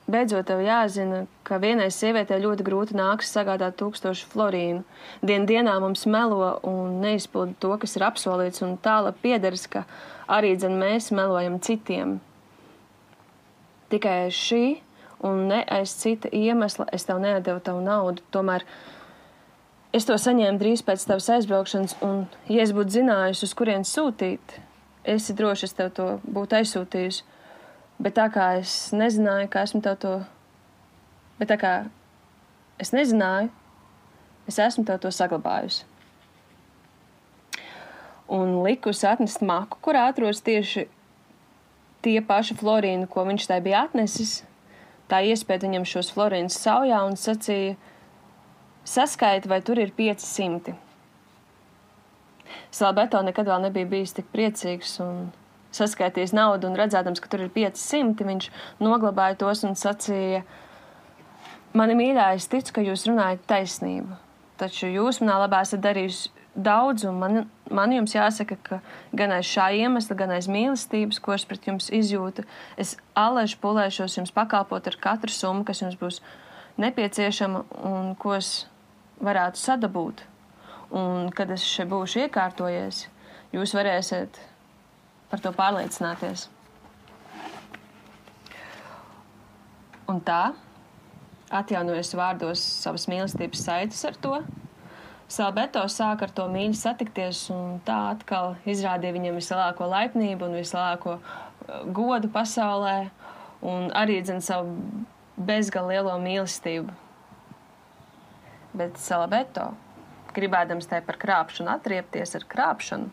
Beidzot, 0.07 0.47
tev 0.47 0.61
jāzina, 0.63 1.25
ka 1.43 1.57
vienai 1.59 1.89
sievietei 1.91 2.39
ļoti 2.39 2.63
grūti 2.67 2.95
nāks 2.95 3.33
sagādāt 3.35 3.75
tūkstošu 3.81 4.29
florīnu. 4.31 4.85
Dien 5.27 5.49
dienā 5.51 5.73
mums 5.83 6.07
melo 6.07 6.53
un 6.63 7.01
neizpilda 7.03 7.57
to, 7.59 7.73
kas 7.83 7.97
ir 7.99 8.05
apsolīts, 8.07 8.63
un 8.63 8.77
tālāk 8.79 9.19
piederas, 9.25 9.67
ka 9.67 9.83
arī 10.31 10.55
dzen 10.55 10.79
mēs 10.79 11.11
melojam 11.11 11.59
citiem. 11.59 12.21
Tikai 13.91 14.31
šī 14.31 14.65
un 15.27 15.47
ne 15.51 15.65
aiz 15.67 15.95
cita 15.99 16.31
iemesla 16.33 16.87
es 16.93 17.07
tev 17.09 17.19
nedevu 17.23 17.61
tavu 17.67 17.83
naudu. 17.83 18.23
Tomēr 18.31 18.63
es 19.97 20.07
to 20.07 20.15
saņēmu 20.15 20.61
drīz 20.63 20.87
pēc 20.87 21.07
tavas 21.09 21.29
aizbraukšanas, 21.35 21.99
un, 22.07 22.27
ja 22.47 22.63
es 22.63 22.75
būtu 22.77 23.01
zinājusi, 23.01 23.47
uz 23.49 23.55
kurien 23.59 23.87
sūtīt, 23.87 24.61
esi 25.03 25.35
droši, 25.35 25.67
es 25.67 25.77
tev 25.79 25.91
to 25.97 26.09
būtu 26.27 26.61
aizsūtījusi. 26.61 27.33
Bet 28.03 28.17
tā 28.19 28.27
kā 28.33 28.51
es 28.61 28.93
nezināju, 28.93 29.49
ka 29.53 29.63
esmu 29.65 29.81
tev 29.85 29.97
to, 30.03 30.15
bet 31.39 31.49
tā 31.49 31.57
kā 31.61 31.73
es 32.83 32.93
nezināju, 32.93 33.49
es 34.51 34.59
esmu 34.61 34.85
tev 34.89 35.01
to 35.01 35.13
saglabājusi. 35.15 35.87
Un 38.37 38.59
likusi 38.67 39.07
atnest 39.07 39.41
maku, 39.47 39.79
kurā 39.81 40.09
atrodas 40.11 40.43
tieši 40.45 40.89
tie 42.05 42.19
paši 42.23 42.57
florīni, 42.59 43.09
ko 43.11 43.25
viņš 43.27 43.49
tai 43.49 43.61
bija 43.65 43.85
atnesis, 43.87 44.41
tā 45.11 45.23
iespēja 45.27 45.65
viņam 45.65 45.87
šos 45.89 46.11
florīnus 46.15 46.59
saujā 46.59 47.01
un 47.07 47.17
sacīja, 47.19 47.77
saskaiti, 48.87 49.49
vai 49.51 49.63
tur 49.65 49.81
ir 49.83 49.95
500. 49.97 50.75
Salbeto 52.71 53.23
nekad 53.25 53.49
vēl 53.49 53.67
nebija 53.67 53.89
bijis 53.91 54.15
tik 54.15 54.29
priecīgs 54.35 54.99
un 55.03 55.29
saskaitījis 55.77 56.35
naudu 56.37 56.71
un 56.71 56.79
redzēdams, 56.79 57.23
ka 57.23 57.31
tur 57.33 57.47
ir 57.47 57.53
500, 57.55 58.25
viņš 58.27 58.49
noglabāja 58.83 59.39
tos 59.41 59.65
un 59.69 59.77
sacīja, 59.79 60.45
mani 61.77 61.99
mīļā, 61.99 62.33
es 62.39 62.49
ticu, 62.53 62.79
ka 62.79 62.87
jūs 62.87 63.07
runājat 63.11 63.45
taisnību, 63.51 64.17
taču 64.61 64.91
jūs 64.91 65.21
manā 65.23 65.43
labā 65.45 65.63
esat 65.67 65.85
darījusi 65.85 66.33
daudz, 66.57 67.05
un 67.05 67.19
man, 67.21 67.43
man 67.71 67.93
jums 67.93 68.15
jāsaka, 68.17 68.57
ka 68.65 68.81
gan 69.17 69.35
aiz 69.37 69.49
šā 69.49 69.69
iemesla, 69.77 70.17
gan 70.17 70.33
aiz 70.37 70.49
mīlestības, 70.51 71.21
ko 71.23 71.37
es 71.37 71.45
pret 71.49 71.69
jums 71.69 71.91
izjūtu, 71.93 72.47
es 72.81 72.97
alēšu 73.19 73.61
pulēšos 73.63 74.17
jums 74.19 74.33
pakalpot 74.35 74.89
ar 74.89 74.97
katru 75.01 75.33
summu, 75.33 75.67
kas 75.69 75.85
jums 75.85 75.99
būs 76.01 76.23
nepieciešama 76.81 77.67
un 77.89 78.15
ko 78.21 78.37
es 78.39 78.65
varētu 79.21 79.61
sadabūt. 79.61 80.25
Un, 80.97 81.33
kad 81.35 81.51
es 81.51 81.65
šeit 81.67 81.89
būšu 81.91 82.27
iekārtojies, 82.27 83.07
jūs 83.55 83.73
varēsiet 83.75 84.39
par 85.31 85.43
to 85.43 85.53
pārliecināties. 85.57 86.47
Un 90.07 90.21
tā, 90.23 90.55
atjaunojas 91.51 92.15
vārdos 92.15 92.63
savas 92.85 93.09
mīlestības 93.11 93.65
saites 93.67 94.05
ar 94.07 94.19
to, 94.23 94.39
Salbeto 95.27 95.81
sāka 95.91 96.29
ar 96.29 96.31
to 96.31 96.45
mīļi 96.47 96.77
satikties, 96.79 97.41
un 97.51 97.81
tā 97.87 97.97
atkal 98.13 98.53
izrādīja 98.63 99.17
viņam 99.17 99.41
vislielāko 99.41 99.89
laipnību 99.91 100.47
un 100.47 100.55
vislielāko 100.55 101.17
uh, 101.17 101.81
godu 101.91 102.31
pasaulē, 102.31 103.09
un 103.67 103.91
arī 103.99 104.21
dzen 104.23 104.39
savu 104.39 104.77
bezgalīgi 105.49 105.97
lielo 105.97 106.15
mīlestību. 106.23 106.95
Bet 108.79 109.03
Salbeto, 109.03 109.73
gribēdams 110.37 110.87
tai 110.87 111.03
par 111.03 111.19
krāpšanu 111.19 111.75
atriepties 111.75 112.39
ar 112.39 112.47
krāpšanu, 112.47 113.11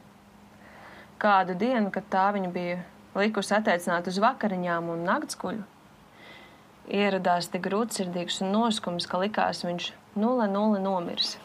kādu 1.23 1.55
dienu, 1.55 1.91
kad 1.93 2.07
tā 2.11 2.25
viņa 2.35 2.49
bija 2.53 2.81
likusi 3.15 3.55
attiecināt 3.55 4.09
uz 4.11 4.19
vakariņām 4.21 4.89
un 4.93 5.05
naktsguļu, 5.07 5.63
ieradās 6.91 7.49
tik 7.53 7.63
grūtsirdīgs 7.67 8.41
un 8.43 8.51
noskums, 8.55 9.07
ka 9.07 9.21
likās 9.21 9.63
viņš 9.63 9.91
nulle 10.19 10.49
nulle 10.51 10.81
nomirs. 10.83 11.37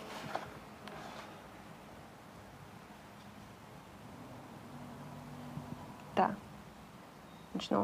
Tā. 6.19 6.33
Viņš 7.55 7.69
no 7.75 7.83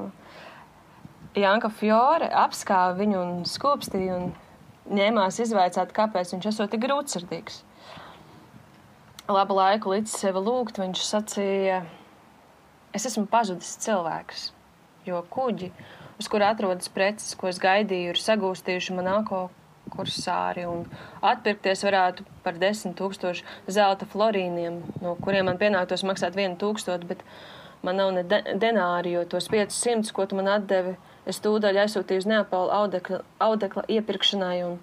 Janka 1.38 1.70
Fjore 1.70 2.26
apskāva 2.42 2.96
viņu 2.98 3.20
un 3.20 3.46
skūpstīja 3.46 4.18
un 4.18 4.32
ņēmās 4.94 5.38
izvaicāt, 5.46 5.94
kāpēc 5.94 6.34
viņš 6.34 6.50
esot 6.50 6.74
tik 6.74 6.82
grūtsirdīgs 6.86 7.62
labu 9.28 9.56
laiku 9.56 9.94
līdz 9.94 10.12
sevi 10.20 10.40
lūgt, 10.44 10.78
viņš 10.82 11.02
sacīja, 11.08 11.80
es 12.96 13.06
esmu 13.08 13.24
pazudis 13.30 13.74
cilvēks, 13.80 14.50
jo 15.08 15.22
kuģi, 15.32 15.70
uz 16.20 16.28
kura 16.28 16.52
atrodas 16.52 16.90
preces, 16.92 17.32
ko 17.38 17.48
es 17.48 17.60
gaidīju, 17.62 18.12
ir 18.12 18.20
sagūstījuši 18.20 18.96
manāko 18.98 19.46
kursāri 19.94 20.64
un 20.68 20.84
atpirkties 21.24 21.84
varētu 21.84 22.24
par 22.44 22.56
desmit 22.60 22.96
tūkstošu 23.00 23.44
zelta 23.72 24.08
florīniem, 24.12 24.80
no 25.04 25.16
kuriem 25.24 25.48
man 25.48 25.60
pienāktos 25.60 26.04
maksāt 26.04 26.36
vienu 26.36 26.56
tūkstotu, 26.60 27.08
bet 27.08 27.24
man 27.84 28.00
nav 28.00 28.12
ne 28.16 28.24
de 28.28 28.42
denāri, 28.60 29.16
jo 29.16 29.24
tos 29.28 29.48
500, 29.52 30.12
ko 30.12 30.28
tu 30.28 30.36
man 30.40 30.52
atdevi, 30.58 30.96
es 31.28 31.40
tūdaļ 31.44 31.84
aizsūtīju 31.84 32.24
uz 32.24 32.28
Neapolu 32.28 32.72
audekla, 32.76 33.22
audekla 33.40 33.84
iepirkšanai 33.88 34.56
un 34.68 34.80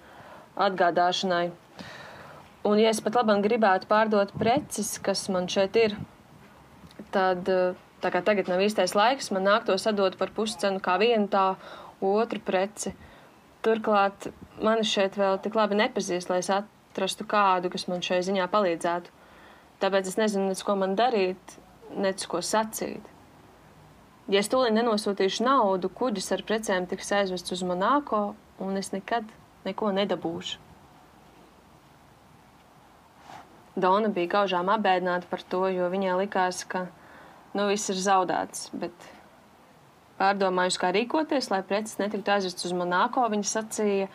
atgādāšanai. 0.58 1.50
Un, 2.62 2.78
ja 2.78 2.92
es 2.94 3.00
pat 3.02 3.16
labāk 3.18 3.40
gribētu 3.42 3.88
pārdot 3.90 4.30
preces, 4.38 4.94
kas 5.02 5.24
man 5.34 5.48
šeit 5.50 5.74
ir, 5.80 5.96
tad, 7.14 7.48
tā 8.02 8.12
kā 8.14 8.20
tagad 8.22 8.50
nav 8.50 8.62
īstais 8.62 8.94
laiks, 8.94 9.32
man 9.34 9.48
nāk 9.48 9.66
to 9.66 9.74
sadot 9.82 10.14
par 10.20 10.30
puscenu 10.36 10.78
kā 10.82 10.94
vienu 11.02 11.26
tā 11.32 11.56
otru 11.98 12.38
preci. 12.46 12.94
Turklāt 13.66 14.30
mani 14.62 14.86
šeit 14.86 15.18
vēl 15.18 15.40
tik 15.42 15.58
labi 15.58 15.78
nepazīst, 15.80 16.30
lai 16.30 16.38
es 16.42 16.52
atrastu 16.54 17.26
kādu, 17.26 17.70
kas 17.70 17.88
man 17.90 18.02
šai 18.02 18.22
ziņā 18.30 18.46
palīdzētu. 18.54 19.18
Tāpēc 19.82 20.14
es 20.14 20.18
nezinu, 20.18 20.52
nec, 20.52 20.62
ko 20.62 20.78
man 20.78 20.94
darīt, 20.98 21.58
nec 21.98 22.22
ko 22.30 22.38
sacīt. 22.46 23.10
Ja 24.30 24.38
es 24.38 24.50
tūlīt 24.50 24.78
nenosūtīšu 24.78 25.42
naudu, 25.42 25.90
kuģis 25.90 26.30
ar 26.36 26.46
precēm 26.46 26.86
tiks 26.90 27.10
aizvests 27.10 27.58
uz 27.58 27.66
Monako, 27.66 28.28
un 28.62 28.78
es 28.78 28.94
nekad 28.94 29.26
neko 29.66 29.90
nedabūšu. 29.98 30.71
Dona 33.72 34.10
bija 34.12 34.28
gaužām 34.34 34.68
apbēdināta 34.68 35.28
par 35.30 35.40
to, 35.48 35.64
jo 35.72 35.88
viņai 35.92 36.18
likās, 36.20 36.60
ka 36.68 36.86
nu, 37.56 37.66
viss 37.70 37.88
ir 37.92 38.00
zaudēts. 38.00 38.68
Bet 38.76 39.08
pārdomājusi, 40.20 40.80
kā 40.80 40.92
rīkoties, 40.92 41.48
lai 41.52 41.62
preces 41.66 41.98
netiktu 42.00 42.34
aizvests 42.34 42.68
uz 42.68 42.76
Monako, 42.76 43.24
viņa 43.32 43.48
sacīja, 43.48 44.12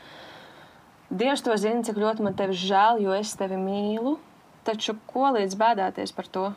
Dievs 1.08 1.40
to 1.40 1.54
zina, 1.56 1.86
cik 1.88 1.96
ļoti 2.02 2.24
man 2.26 2.34
tevi 2.36 2.52
žēl, 2.60 2.98
jo 3.00 3.14
es 3.16 3.30
tevi 3.40 3.56
mīlu, 3.56 4.18
taču 4.68 4.98
ko 5.08 5.30
līdz 5.38 5.56
bēdāties 5.56 6.12
par 6.12 6.28
to? 6.28 6.50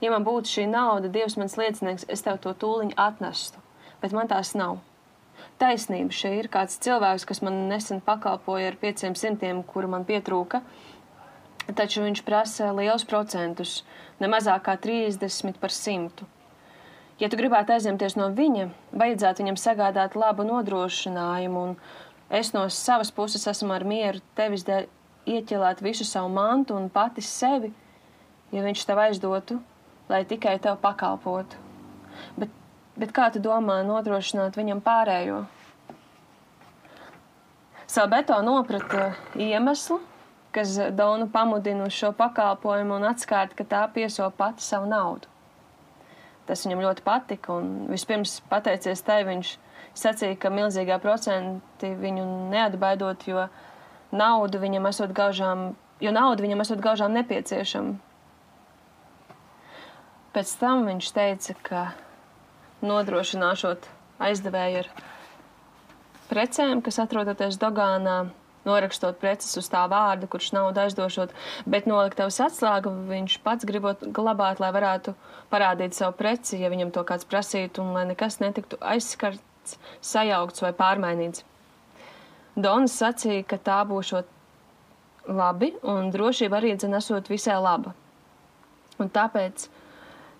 Ja 0.00 0.08
man 0.14 0.24
būtu 0.24 0.48
šī 0.48 0.64
nauda, 0.70 1.10
Dievs 1.12 1.36
mans 1.36 1.58
liecinieks, 1.60 2.06
es 2.08 2.24
tev 2.24 2.40
to 2.40 2.54
tūliņu 2.56 2.96
atnestu, 2.96 3.60
bet 4.00 4.16
man 4.16 4.32
tās 4.32 4.54
nav. 4.56 4.80
Taisnība 5.60 6.16
šeit 6.16 6.38
ir 6.38 6.48
kāds 6.48 6.80
cilvēks, 6.82 7.26
kas 7.28 7.42
man 7.44 7.66
nesen 7.68 8.00
pakalpoja 8.04 8.72
ar 8.72 8.80
pieciem 8.80 9.12
simtiem, 9.18 9.60
kuru 9.68 9.92
man 9.92 10.08
pietrūka, 10.08 10.62
taču 11.72 12.04
viņš 12.04 12.22
prasa 12.26 12.72
liels 12.76 13.06
procentus, 13.08 13.82
ne 14.20 14.28
mazāk 14.28 14.66
kā 14.68 14.76
30 14.76 15.60
par 15.60 15.72
simtu. 15.72 16.26
Ja 17.22 17.30
tu 17.30 17.38
gribētu 17.38 17.76
aizņemties 17.76 18.16
no 18.18 18.28
viņa, 18.34 18.68
vajadzētu 18.92 19.44
viņam 19.44 19.58
sagādāt 19.60 20.16
labu 20.18 20.44
nodrošinājumu, 20.48 21.62
un 21.70 21.76
es 22.28 22.50
no 22.52 22.66
savas 22.68 23.12
puses 23.14 23.46
esmu 23.46 23.72
ar 23.72 23.86
mieru 23.86 24.20
tevis 24.34 24.66
dēļ 24.66 24.88
ieķelēt 25.24 25.80
visu 25.84 26.04
savu 26.04 26.28
mantu 26.34 26.76
un 26.76 26.90
pati 26.92 27.22
sevi, 27.24 27.70
ja 28.52 28.64
viņš 28.64 28.84
tev 28.88 29.00
aizdotu, 29.06 29.60
lai 30.10 30.24
tikai 30.28 30.58
tev 30.60 30.76
pakalpotu. 30.82 31.56
Bet, 32.36 32.50
bet 32.98 33.14
kā 33.14 33.30
tu 33.32 33.40
domā 33.42 33.80
nodrošināt 33.86 34.58
viņam 34.58 34.82
pārējo? 34.84 35.44
Salbeto 37.94 38.36
noprata 38.42 39.12
iemeslu, 39.38 40.00
kas 40.54 40.76
Donu 40.94 41.28
pamudina 41.32 41.88
uz 41.88 41.94
šo 41.96 42.12
pakalpojumu 42.16 42.98
un 42.98 43.08
atskaita, 43.10 43.56
ka 43.58 43.66
tā 43.68 43.82
pieso 43.94 44.28
pati 44.38 44.62
savu 44.64 44.88
naudu. 44.90 45.30
Tas 46.48 46.64
viņam 46.66 46.82
ļoti 46.84 47.04
patika, 47.04 47.56
vispirms 47.88 48.38
pateicies 48.50 49.02
tai, 49.04 49.22
viņš 49.26 49.54
sacīja, 49.96 50.36
ka 50.40 50.52
milzīgā 50.52 50.98
procenti 51.02 51.90
viņu 51.98 52.26
neatbaidot, 52.52 53.24
jo 53.28 53.46
naudu 54.14 54.60
viņam 54.60 54.90
esot 54.90 55.14
gaužām, 55.16 55.72
jo 56.04 56.12
naudu 56.14 56.44
viņam 56.44 56.64
esot 56.64 56.82
gaužām 56.84 57.16
nepieciešama. 57.16 57.96
Pēc 60.34 60.54
tam 60.58 60.84
viņš 60.88 61.10
teica, 61.14 61.54
ka 61.62 61.82
nodrošināšot 62.84 63.86
aizdevēju 64.26 64.82
ar 64.82 64.88
precēm, 66.30 66.82
kas 66.84 66.98
atrodoties 67.02 67.58
Dogānā, 67.62 68.24
norakstot 68.64 69.18
preces 69.20 69.56
uz 69.60 69.68
tā 69.72 69.84
vārda, 69.90 70.28
kurš 70.30 70.52
naudu 70.56 70.82
aizdošot, 70.84 71.32
bet 71.70 71.88
noliktavas 71.90 72.40
atslēgu 72.46 72.92
viņš 73.10 73.38
pats 73.44 73.68
gribot 73.68 74.04
glabāt, 74.16 74.60
lai 74.62 74.72
varētu 74.74 75.14
parādīt 75.52 75.96
savu 75.96 76.16
preci, 76.18 76.60
ja 76.62 76.72
viņam 76.72 76.92
to 76.94 77.04
kāds 77.06 77.28
prasītu, 77.28 77.84
un 77.84 77.96
lai 77.96 78.06
nekas 78.10 78.40
netiktu 78.42 78.80
aizskarts, 78.80 79.78
sajaukts 80.04 80.64
vai 80.64 80.72
pārmainīts. 80.76 81.44
Donas 82.54 82.94
sacīja, 83.00 83.44
ka 83.50 83.58
tā 83.58 83.80
būšot 83.88 84.28
labi, 85.28 85.72
un 85.82 86.10
drošība 86.14 86.60
arī 86.60 86.74
dzenesot 86.78 87.30
visai 87.32 87.56
laba. 87.62 87.94
Un 89.00 89.10
tāpēc 89.10 89.66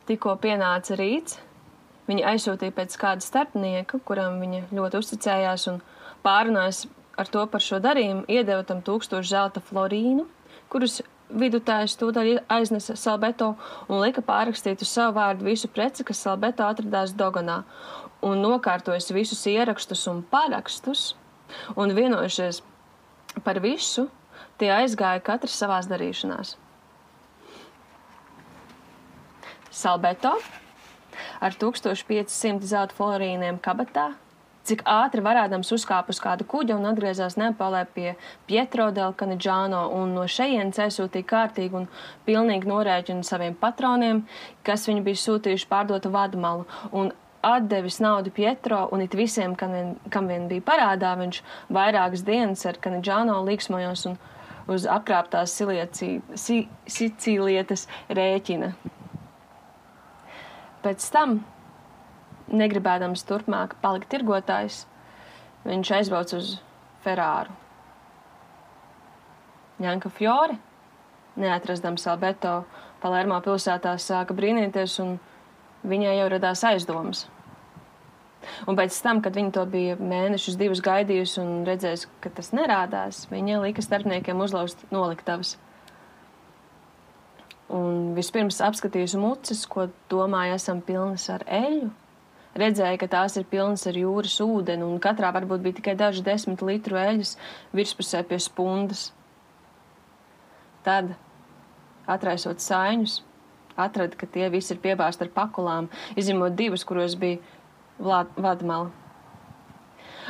tikko 0.07 0.37
pienāca 0.39 0.95
rīts, 1.01 1.41
viņa 2.09 2.35
aizsūtīja 2.35 2.75
pēc 2.77 2.97
kāda 3.01 3.25
starpnieka, 3.25 3.99
kuram 4.07 4.39
viņa 4.43 4.69
ļoti 4.77 5.01
uzticējās 5.01 5.67
un 5.73 5.81
pārunājās 6.25 6.85
ar 7.17 7.31
to 7.31 7.45
par 7.51 7.63
šo 7.63 7.81
darījumu 7.83 8.25
iedeva 8.31 8.65
tam 8.67 8.83
tūkstošu 8.85 9.31
zelta 9.31 9.63
florīnu, 9.65 10.27
kurus 10.73 11.01
vidutājs 11.35 11.97
tūdaļ 11.99 12.45
aiznesa 12.53 12.97
Salbeto 12.99 13.55
un 13.89 14.03
lika 14.03 14.23
pārrakstīt 14.25 14.83
uz 14.85 14.91
savu 14.93 15.17
vārdu 15.19 15.47
visu 15.49 15.71
preci, 15.73 16.05
kas 16.07 16.21
Salbeto 16.27 16.67
atradās 16.67 17.15
Dogonā, 17.17 17.63
un 18.25 18.43
nokārtojas 18.45 19.11
visus 19.15 19.45
ierakstus 19.51 20.07
un 20.11 20.23
parakstus, 20.31 21.15
un 21.77 21.95
vienojušies 21.97 22.63
par 23.45 23.61
visu, 23.65 24.09
tie 24.59 24.71
aizgāja 24.75 25.23
katrs 25.25 25.57
savās 25.59 25.89
darīšanās. 25.91 26.57
Salbeto 29.75 30.37
ar 31.43 31.57
1500 31.59 32.63
zelta 32.69 32.95
florīniem 32.95 33.59
kabatā 33.63 34.13
cik 34.69 34.85
ātri 34.89 35.23
varēdams 35.25 35.73
uzkāpa 35.77 36.15
uz 36.15 36.21
kāda 36.23 36.47
kuģa 36.49 36.79
un 36.79 36.89
atgriezās 36.89 37.37
Nepālē 37.41 37.85
pie 37.95 38.15
Pietro 38.49 38.91
del 38.97 39.13
Canidžāno 39.19 39.83
un 39.97 40.15
no 40.17 40.25
šejienes 40.31 40.81
aizsūtīja 40.87 41.29
kārtīgi 41.29 41.81
un 41.83 41.89
pilnīgi 42.27 42.71
norēķinu 42.71 43.27
saviem 43.27 43.55
patroniem, 43.61 44.25
kas 44.65 44.89
viņu 44.89 45.05
bija 45.05 45.23
sūtījuši 45.25 45.69
pārdot 45.71 46.09
vadmalu. 46.13 46.65
Un 46.93 47.13
atdevis 47.45 48.01
naudu 48.01 48.33
Pietro 48.33 48.89
un 48.93 49.05
it 49.05 49.15
visiem, 49.15 49.55
kam 49.57 49.73
vien, 49.77 49.95
kam 50.11 50.29
vien 50.33 50.49
bija 50.49 50.65
parādā, 50.65 51.13
viņš 51.21 51.43
vairākas 51.73 52.25
dienas 52.25 52.65
ar 52.67 52.81
Canidžāno 52.81 53.43
līksmojos 53.45 54.07
un 54.09 54.19
uz 54.73 54.87
apkrāptās 54.89 55.59
Sicīlietas 56.95 57.89
rēķina. 58.09 58.73
Pēc 60.85 61.05
tam, 61.13 61.39
negribēdams 62.53 63.25
turpmāk 63.29 63.77
palikt 63.83 64.11
tirgotājs, 64.13 64.85
viņš 65.65 65.93
aizbrauc 65.99 66.35
uz 66.37 66.57
Ferāru. 67.05 67.55
Janka 69.83 70.11
Fjori, 70.13 70.57
neatrastams 71.41 72.07
Alberto 72.07 72.63
Palermo 73.03 73.41
pilsētā, 73.45 73.97
sāka 73.99 74.37
brīnīties, 74.37 74.99
un 75.03 75.17
viņai 75.85 76.19
jau 76.21 76.29
radās 76.33 76.63
aizdomas. 76.69 77.27
Un 78.69 78.77
pēc 78.79 78.97
tam, 79.03 79.21
kad 79.25 79.37
viņi 79.37 79.53
to 79.57 79.65
bija 79.69 79.97
mēnešus, 79.99 80.59
divus 80.61 80.83
gaidījusi 80.85 81.41
un 81.43 81.53
redzējusi, 81.69 82.09
ka 82.21 82.33
tas 82.39 82.53
nerādās, 82.57 83.25
viņa 83.33 83.61
lika 83.65 83.85
starpniekiem 83.85 84.41
uzlauzt 84.45 84.85
noliktavas. 84.93 85.57
Un 87.75 88.13
vispirms 88.17 88.61
apskatījusi 88.63 89.19
mucas, 89.21 89.65
ko 89.67 89.89
domāju, 90.13 90.59
esam 90.61 90.83
pilnas 90.85 91.27
ar 91.33 91.47
eļu. 91.49 91.89
Redzēja, 92.55 92.99
ka 93.03 93.09
tās 93.11 93.35
ir 93.35 93.47
pilnas 93.51 93.83
ar 93.91 93.97
jūras 93.99 94.37
ūdeni, 94.45 94.87
un 94.87 95.01
katrā 95.03 95.33
varbūt 95.35 95.63
bija 95.65 95.79
tikai 95.81 95.97
daži 95.99 96.23
desmit 96.23 96.63
litru 96.63 96.99
eļas 97.01 97.35
virspusē 97.75 98.23
pie 98.29 98.39
spundas. 98.39 99.09
Tad, 100.87 101.17
atraisot 102.07 102.63
saiņus, 102.63 103.17
atrada, 103.75 104.15
ka 104.21 104.29
tie 104.31 104.47
visi 104.55 104.75
ir 104.77 104.83
piebāzti 104.85 105.27
ar 105.27 105.33
pakulām, 105.35 105.91
izņemot 106.21 106.55
divus, 106.55 106.87
kuros 106.87 107.19
bija 107.19 107.43
vadmala. 107.99 108.93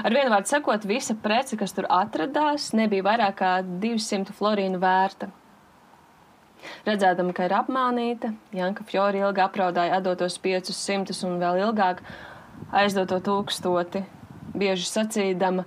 Ar 0.00 0.10
vienu 0.10 0.32
vārdu 0.32 0.50
sakot, 0.50 0.88
visa 0.88 1.14
prece, 1.14 1.58
kas 1.60 1.76
tur 1.76 1.86
atradās, 1.92 2.72
nebija 2.74 3.04
vairāk 3.06 3.36
kā 3.38 3.54
200 3.62 4.32
florīnu 4.34 4.80
vērta. 4.82 5.28
Redzēdama, 6.86 7.34
ka 7.36 7.48
ir 7.48 7.54
apmānīta, 7.56 8.32
Janka 8.54 8.84
Fjori 8.88 9.22
ilgi 9.24 9.42
apraudāja 9.44 9.98
atdotos 9.98 10.38
500 10.42 11.24
un 11.28 11.38
vēl 11.42 11.60
ilgāk 11.66 12.02
aizdoto 12.74 13.20
tūkstoti, 13.24 14.04
bieži 14.54 14.88
sacīdama, 14.88 15.66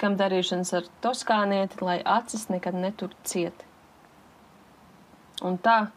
kam 0.00 0.16
darīšanas 0.18 0.72
ar 0.78 0.88
toskānieti, 1.04 1.82
lai 1.84 2.00
acis 2.02 2.48
nekad 2.50 2.78
netur 2.78 3.14
cieti. 3.28 3.68
Un 5.42 5.58
tā 5.62 5.90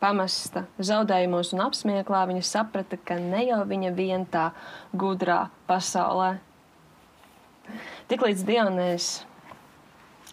pamesta 0.00 0.64
zaudējumos 0.80 1.52
un 1.54 1.64
apsmieklā, 1.66 2.24
viņa 2.28 2.44
saprata, 2.46 2.96
ka 2.96 3.18
ne 3.20 3.44
jau 3.48 3.60
viņa 3.68 3.92
vien 3.96 4.24
tā 4.28 4.50
gudrā 4.96 5.46
pasaulē. 5.68 6.38
Tiklīdz 8.10 8.44
Dionēs 8.48 9.10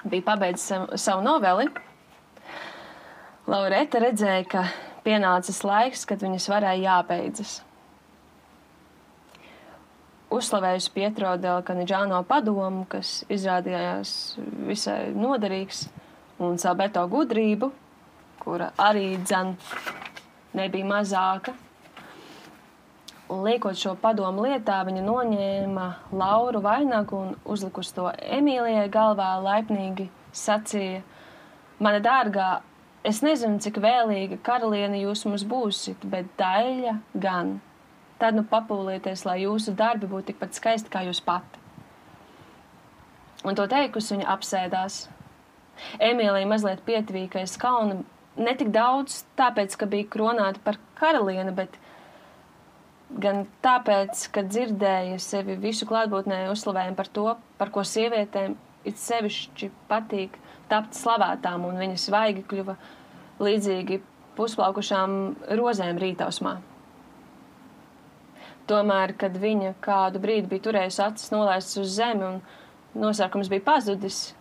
bija 0.07 0.25
pabeidzis 0.31 1.01
savu 1.03 1.23
noveli, 1.25 1.67
Laureta 3.47 4.01
redzēja, 4.03 4.43
ka 4.51 4.61
pienācis 5.05 5.61
laiks, 5.63 6.01
kad 6.03 6.19
viņas 6.19 6.49
varēja 6.51 6.81
jābeidzas. 6.83 7.53
Uzslavējusi 10.35 10.91
Pietro 10.91 11.31
del 11.39 11.61
Canidžāno 11.63 12.19
padomu, 12.27 12.83
kas 12.91 13.21
izrādījās 13.31 14.11
visai 14.67 15.13
noderīgs, 15.15 15.85
un 16.43 16.59
Sabeto 16.59 17.05
gudrību, 17.07 17.71
kura 18.43 18.73
arī 18.83 19.15
dzen 19.23 19.55
nebija 20.59 20.91
mazāka. 20.91 21.55
Liekot 23.31 23.79
šo 23.79 23.95
padomu 24.03 24.43
lietā, 24.43 24.83
viņa 24.91 25.07
noņēma 25.07 25.89
Lauru 26.11 26.67
vainagu 26.67 27.23
un 27.23 27.35
uzlikusi 27.47 27.95
to 27.95 28.11
Emīlijai 28.11 28.89
galvā 28.91 29.37
laipnīgi 29.39 30.11
sacīja: 30.35 31.05
Mana 31.79 32.03
dārgā, 32.03 32.57
es 33.07 33.21
nezinu, 33.25 33.61
cik 33.63 33.79
vēlīga 33.83 34.39
karaliene 34.45 34.99
jūs 35.01 35.25
mums 35.27 35.45
būsit, 35.47 36.03
bet 36.11 36.29
daļa 36.39 36.97
gan. 37.15 37.57
Tad 38.17 38.37
nu 38.37 38.43
papūlieties, 38.49 39.23
lai 39.27 39.43
jūsu 39.43 39.75
darbi 39.77 40.09
būtu 40.09 40.31
tikpat 40.31 40.57
skaisti 40.57 40.91
kā 40.93 41.03
jūs 41.05 41.21
pati. 41.21 41.61
Un 43.45 43.55
to 43.55 43.67
teikusi, 43.69 44.15
viņa 44.15 44.29
apsēdās. 44.33 45.01
Emīlija 46.01 46.49
mazliet 46.49 46.81
pietuvīja, 46.87 47.29
ka 47.35 47.43
es 47.45 47.53
kaunu 47.61 48.01
ne 48.37 48.53
tik 48.57 48.71
daudz 48.73 49.21
tāpēc, 49.37 49.75
ka 49.77 49.89
bija 49.89 50.09
kronāta 50.13 50.61
par 50.63 50.79
karalieni, 50.97 51.53
bet 51.55 51.77
gan 53.21 53.45
tāpēc, 53.63 54.25
ka 54.33 54.43
dzirdēja 54.47 55.19
sevi 55.21 55.55
visu 55.61 55.87
klātbūtnē 55.89 56.47
uzslavējumu 56.51 56.97
par 56.97 57.11
to, 57.13 57.27
par 57.61 57.71
ko 57.73 57.85
sievietēm 57.87 58.57
it 58.87 58.99
sevišķi 59.01 59.71
patīk 59.89 60.37
tapt 60.71 60.97
slavētām, 60.97 61.65
un 61.67 61.79
viņas 61.79 62.07
svaigi 62.09 62.43
kļuva 62.47 62.75
līdzīgi 63.43 64.01
pusplaukušām 64.37 65.13
rozēm 65.57 65.99
rītausmā. 66.01 66.57
Tomēr, 68.67 69.13
kad 69.19 69.37
viņa 69.39 69.77
kādu 69.83 70.19
brīdi 70.21 70.49
bija 70.51 70.65
turējusi 70.67 71.03
acis 71.05 71.31
nolaistas 71.31 71.79
uz 71.81 71.93
zemi 71.95 72.25
un 72.27 72.41
nosākums 72.99 73.49
bija 73.51 73.63
pazudis, 73.63 74.33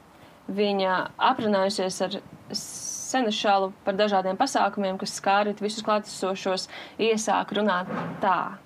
viņa 0.50 0.96
aprunājusies 1.28 2.00
ar 2.06 2.16
senešalu 2.56 3.70
par 3.86 3.96
dažādiem 3.98 4.38
pasākumiem, 4.38 4.98
kas 4.98 5.14
skārit 5.20 5.62
visus 5.62 5.84
klātesošos, 5.86 6.66
iesāk 7.02 7.54
runāt 7.58 7.90
tā. 8.22 8.56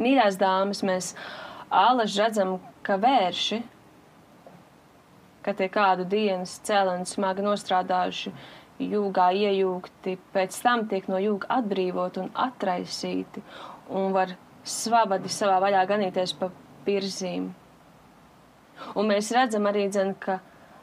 Mīļās 0.00 0.40
dāmas, 0.40 0.80
mēs 0.86 1.12
ālaži 1.68 2.22
redzam, 2.22 2.56
ka 2.86 2.96
vērši, 3.00 3.60
ka 5.44 5.52
tie 5.56 5.68
kādu 5.72 6.06
dienas 6.08 6.56
cēleni 6.64 7.08
smagi 7.08 7.44
nostrādājuši, 7.44 8.32
jūgā 8.80 9.30
iejūgti, 9.36 10.16
pēc 10.34 10.56
tam 10.64 10.86
tiek 10.90 11.08
no 11.12 11.20
jūga 11.20 11.50
atbrīvot 11.60 12.20
un 12.22 12.30
atraisīti, 12.34 13.42
un 13.90 14.14
var 14.16 14.36
svabadi 14.64 15.30
savā 15.32 15.58
vaļā 15.64 15.84
ganīties 15.90 16.34
pa 16.40 16.50
pirzīm. 16.86 17.50
Un 18.96 19.10
mēs 19.10 19.30
redzam 19.36 19.68
arī, 19.68 19.86
dzen, 19.92 20.14
ka 20.20 20.38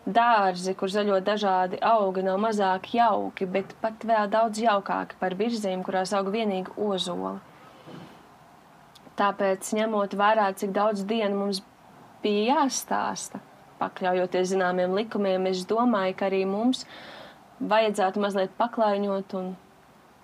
dārzi, 0.07 0.73
kur 0.77 0.91
zaļo 0.91 1.19
dažādi 1.25 1.79
augi, 1.83 2.23
nav 2.23 2.39
mazāk 2.41 2.93
jauki, 2.95 3.47
bet 3.49 3.73
pat 3.81 4.05
vēl 4.07 4.29
daudz 4.31 4.61
jaukāki 4.63 5.17
par 5.19 5.35
virzīm, 5.39 5.83
kurās 5.83 6.13
aug 6.15 6.31
vienīgi 6.33 6.77
ozoli. 6.77 7.37
Tāpēc, 9.17 9.73
ņemot 9.73 10.13
vērā, 10.13 10.51
cik 10.53 10.71
daudz 10.75 11.03
dienu 11.09 11.41
mums 11.41 11.63
bija 12.21 12.61
jāstāsta, 12.61 13.41
pakļaujoties 13.81 14.51
zināmiem 14.53 14.93
likumiem, 14.97 15.49
es 15.49 15.65
domāju, 15.69 16.15
ka 16.17 16.29
arī 16.29 16.43
mums 16.49 16.85
vajadzētu 17.59 18.21
mazliet 18.21 18.57
paklaiņot 18.57 19.37
un 19.39 19.53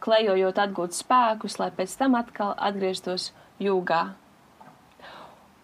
klejojot 0.03 0.59
atgūt 0.59 0.97
spēkus, 0.97 1.59
lai 1.61 1.71
pēc 1.75 1.95
tam 1.99 2.19
atkal 2.19 2.53
atgrieztos 2.57 3.31
jūgā 3.63 4.03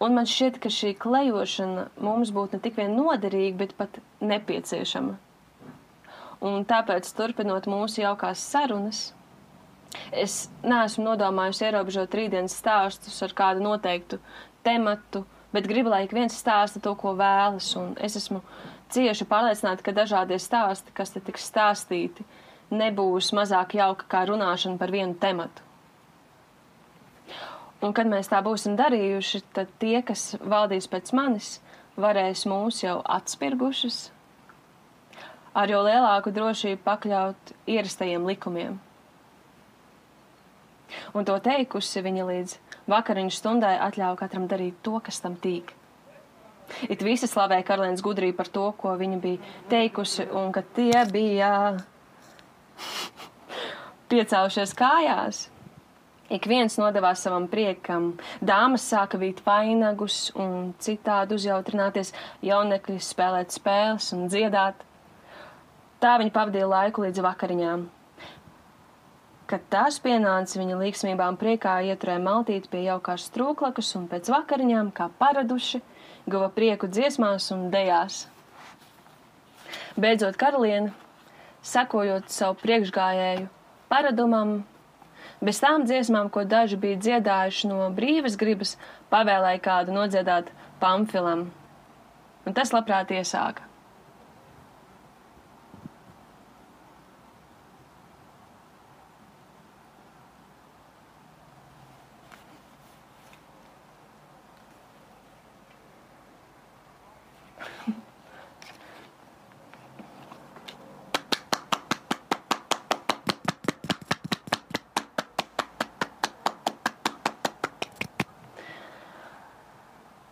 Un 0.00 0.14
man 0.16 0.24
šķiet, 0.24 0.56
ka 0.64 0.70
šī 0.72 0.94
klejošana 0.96 1.82
mums 2.00 2.30
būtu 2.32 2.56
ne 2.56 2.64
tik 2.64 2.78
vien 2.80 2.94
noderīga, 2.96 3.56
bet 3.60 3.74
pat 3.76 3.98
nepieciešama. 4.24 5.18
Un 6.48 6.64
tāpēc, 6.64 7.10
turpinot 7.18 7.68
mūsu 7.68 8.00
jaukās 8.00 8.40
sarunas, 8.40 9.02
es 10.16 10.46
neesmu 10.64 11.04
nodomājusi 11.04 11.66
ierobežot 11.66 12.16
rītdienas 12.16 12.56
stāstus 12.62 13.20
ar 13.26 13.36
kādu 13.36 13.66
noteiktu 13.66 14.16
tematu, 14.64 15.26
bet 15.52 15.68
gribu, 15.68 15.92
lai 15.92 16.06
ik 16.06 16.16
viens 16.16 16.32
stāsta 16.32 16.80
to, 16.80 16.94
ko 16.96 17.12
vēlas. 17.20 17.68
Un 17.76 17.92
es 18.00 18.16
esmu 18.16 18.40
cieši 18.94 19.26
pārliecināta, 19.30 19.84
ka 19.86 19.94
dažādie 19.96 20.38
stāsti, 20.42 20.94
kas 20.94 21.14
te 21.14 21.22
tiks 21.24 21.48
stāstīti, 21.50 22.26
nebūs 22.70 23.32
mazāk 23.36 23.74
jauka 23.78 24.06
kā 24.10 24.24
runāšana 24.28 24.78
par 24.80 24.92
vienu 24.94 25.16
tematu. 25.20 25.66
Un 27.80 27.94
kad 27.96 28.08
mēs 28.10 28.28
tā 28.28 28.42
būsim 28.44 28.76
darījuši, 28.76 29.42
tad 29.56 29.70
tie, 29.80 30.02
kas 30.04 30.34
valdīs 30.40 30.88
pēc 30.90 31.14
manis, 31.16 31.54
varēs 32.00 32.44
mūs 32.48 32.82
jau 32.84 32.98
atspirgušas, 33.00 34.10
ar 35.56 35.72
jo 35.72 35.80
lielāku 35.86 36.32
drošību 36.36 36.84
pakļaut 36.84 37.54
ierastajiem 37.70 38.28
likumiem. 38.28 38.78
Un 41.14 41.26
to 41.26 41.36
teikusi 41.42 42.02
viņa 42.04 42.26
līdz 42.28 42.56
vakariņu 42.90 43.34
stundai 43.34 43.76
atļāva 43.80 44.18
katram 44.24 44.48
darīt 44.50 44.80
to, 44.84 44.98
kas 45.04 45.22
tam 45.22 45.36
tīk. 45.40 45.72
It 46.88 47.04
visi 47.06 47.28
slavēja 47.30 47.66
karalienes 47.66 48.04
gudrību 48.04 48.36
par 48.38 48.50
to, 48.52 48.66
ko 48.80 48.96
viņa 49.00 49.20
bija 49.22 49.54
teikusi, 49.70 50.28
un 50.30 50.52
ka 50.54 50.64
tie 50.76 51.04
bija 51.12 51.54
piecēlušies 54.10 54.76
kājās 54.78 55.48
Ik 56.30 56.44
viens 56.46 56.76
nodevās 56.78 57.24
savam 57.24 57.48
priekam, 57.50 58.12
dāmas 58.38 58.84
sāka 58.86 59.18
vīt 59.18 59.40
vainagus 59.42 60.28
un 60.38 60.68
citādi 60.78 61.34
uzjautrināties, 61.34 62.12
jaunekļi 62.46 63.00
spēlēt 63.02 63.50
spēles 63.50 64.12
un 64.14 64.28
dziedāt. 64.30 64.84
Tā 65.98 66.12
viņa 66.22 66.30
pavadīja 66.36 66.68
laiku 66.70 67.02
līdz 67.02 67.24
vakariņām. 67.26 67.82
Kad 69.50 69.66
tās 69.74 69.98
pienāca, 69.98 70.60
viņa 70.60 70.78
līgsmībā 70.84 71.26
un 71.32 71.38
priekā 71.40 71.80
ieturēja 71.90 72.22
maltīti 72.22 72.70
pie 72.70 72.84
jaukās 72.84 73.26
strūklakas 73.26 73.90
un 73.98 74.06
pēc 74.12 74.30
vakariņām, 74.30 74.94
kā 74.94 75.10
paraduši, 75.18 75.82
guva 76.30 76.50
prieku 76.54 76.88
dziesmās 76.90 77.50
un 77.54 77.68
dejās. 77.74 78.24
Beidzot, 80.00 80.38
karaliene, 80.40 80.92
sekojot 81.66 82.30
savu 82.32 82.58
priekšgājēju 82.62 83.48
paradumam, 83.90 84.60
Bez 85.40 85.56
tām 85.62 85.86
dziesmām, 85.88 86.28
ko 86.28 86.44
daži 86.44 86.76
bija 86.76 86.98
dziedājuši 87.00 87.70
no 87.70 87.86
brīvas 87.96 88.36
gribas, 88.40 88.74
pavēlēja 89.12 89.62
kādu 89.64 89.94
nodziedāt 89.96 90.50
pamfilam. 90.82 91.46
Un 92.44 92.56
tas 92.56 92.74
labprāt 92.76 93.14
iesāka. 93.16 93.69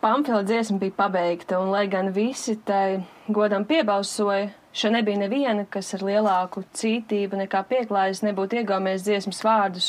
Pamfila 0.01 0.45
dziesma 0.47 0.79
bija 0.79 0.95
pabeigta, 0.95 1.57
un 1.59 1.73
lai 1.75 1.89
gan 1.91 2.13
visi 2.15 2.53
tai 2.63 3.01
godam 3.27 3.65
piebalsoja, 3.67 4.53
šeit 4.71 4.93
nebija 4.95 5.19
neviena, 5.19 5.65
kas 5.67 5.91
ar 5.97 6.05
lielāku 6.07 6.63
cītību 6.79 7.41
nekā 7.41 7.65
pieklājas 7.67 8.23
nebūtu 8.23 8.61
iegāmies 8.61 9.03
dziesmas 9.03 9.43
vārdus, 9.43 9.89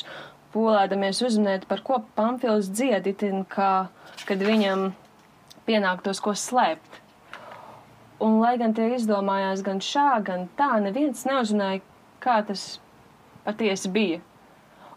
polēdamies 0.56 1.22
uzminēt, 1.28 1.68
par 1.70 1.86
ko 1.86 2.00
Pamfils 2.18 2.72
dzieditin, 2.74 3.46
kā, 3.54 3.92
kad 4.26 4.42
viņam 4.50 4.88
pienāktos 5.70 6.24
ko 6.26 6.34
slēpt. 6.34 6.98
Un, 8.18 8.42
lai 8.42 8.58
gan 8.58 8.74
tie 8.74 8.90
izdomājās 8.98 9.62
gan 9.62 9.78
šā, 9.78 10.10
gan 10.26 10.50
tā, 10.58 10.74
neviens 10.82 11.22
neuzrunāja, 11.30 11.86
kā 12.26 12.42
tas 12.50 12.80
patiesi 13.46 13.94
bija. 13.94 14.26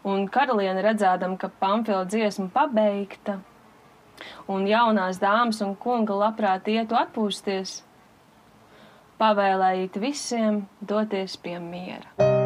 Un 0.09 0.25
karaliene 0.33 0.81
redzēdam, 0.89 1.37
ka 1.37 1.53
Pamfila 1.61 2.09
dziesma 2.09 2.49
pabeigta, 2.57 3.43
un 4.49 4.67
jaunās 4.69 5.21
dāmas 5.23 5.63
un 5.65 5.75
kunga 5.77 6.19
labprāt 6.27 6.69
ietu 6.73 6.99
atpūsties, 6.99 7.81
pavēlējīt 9.23 9.99
visiem 10.03 10.65
doties 10.81 11.39
pie 11.39 11.59
miera. 11.63 12.42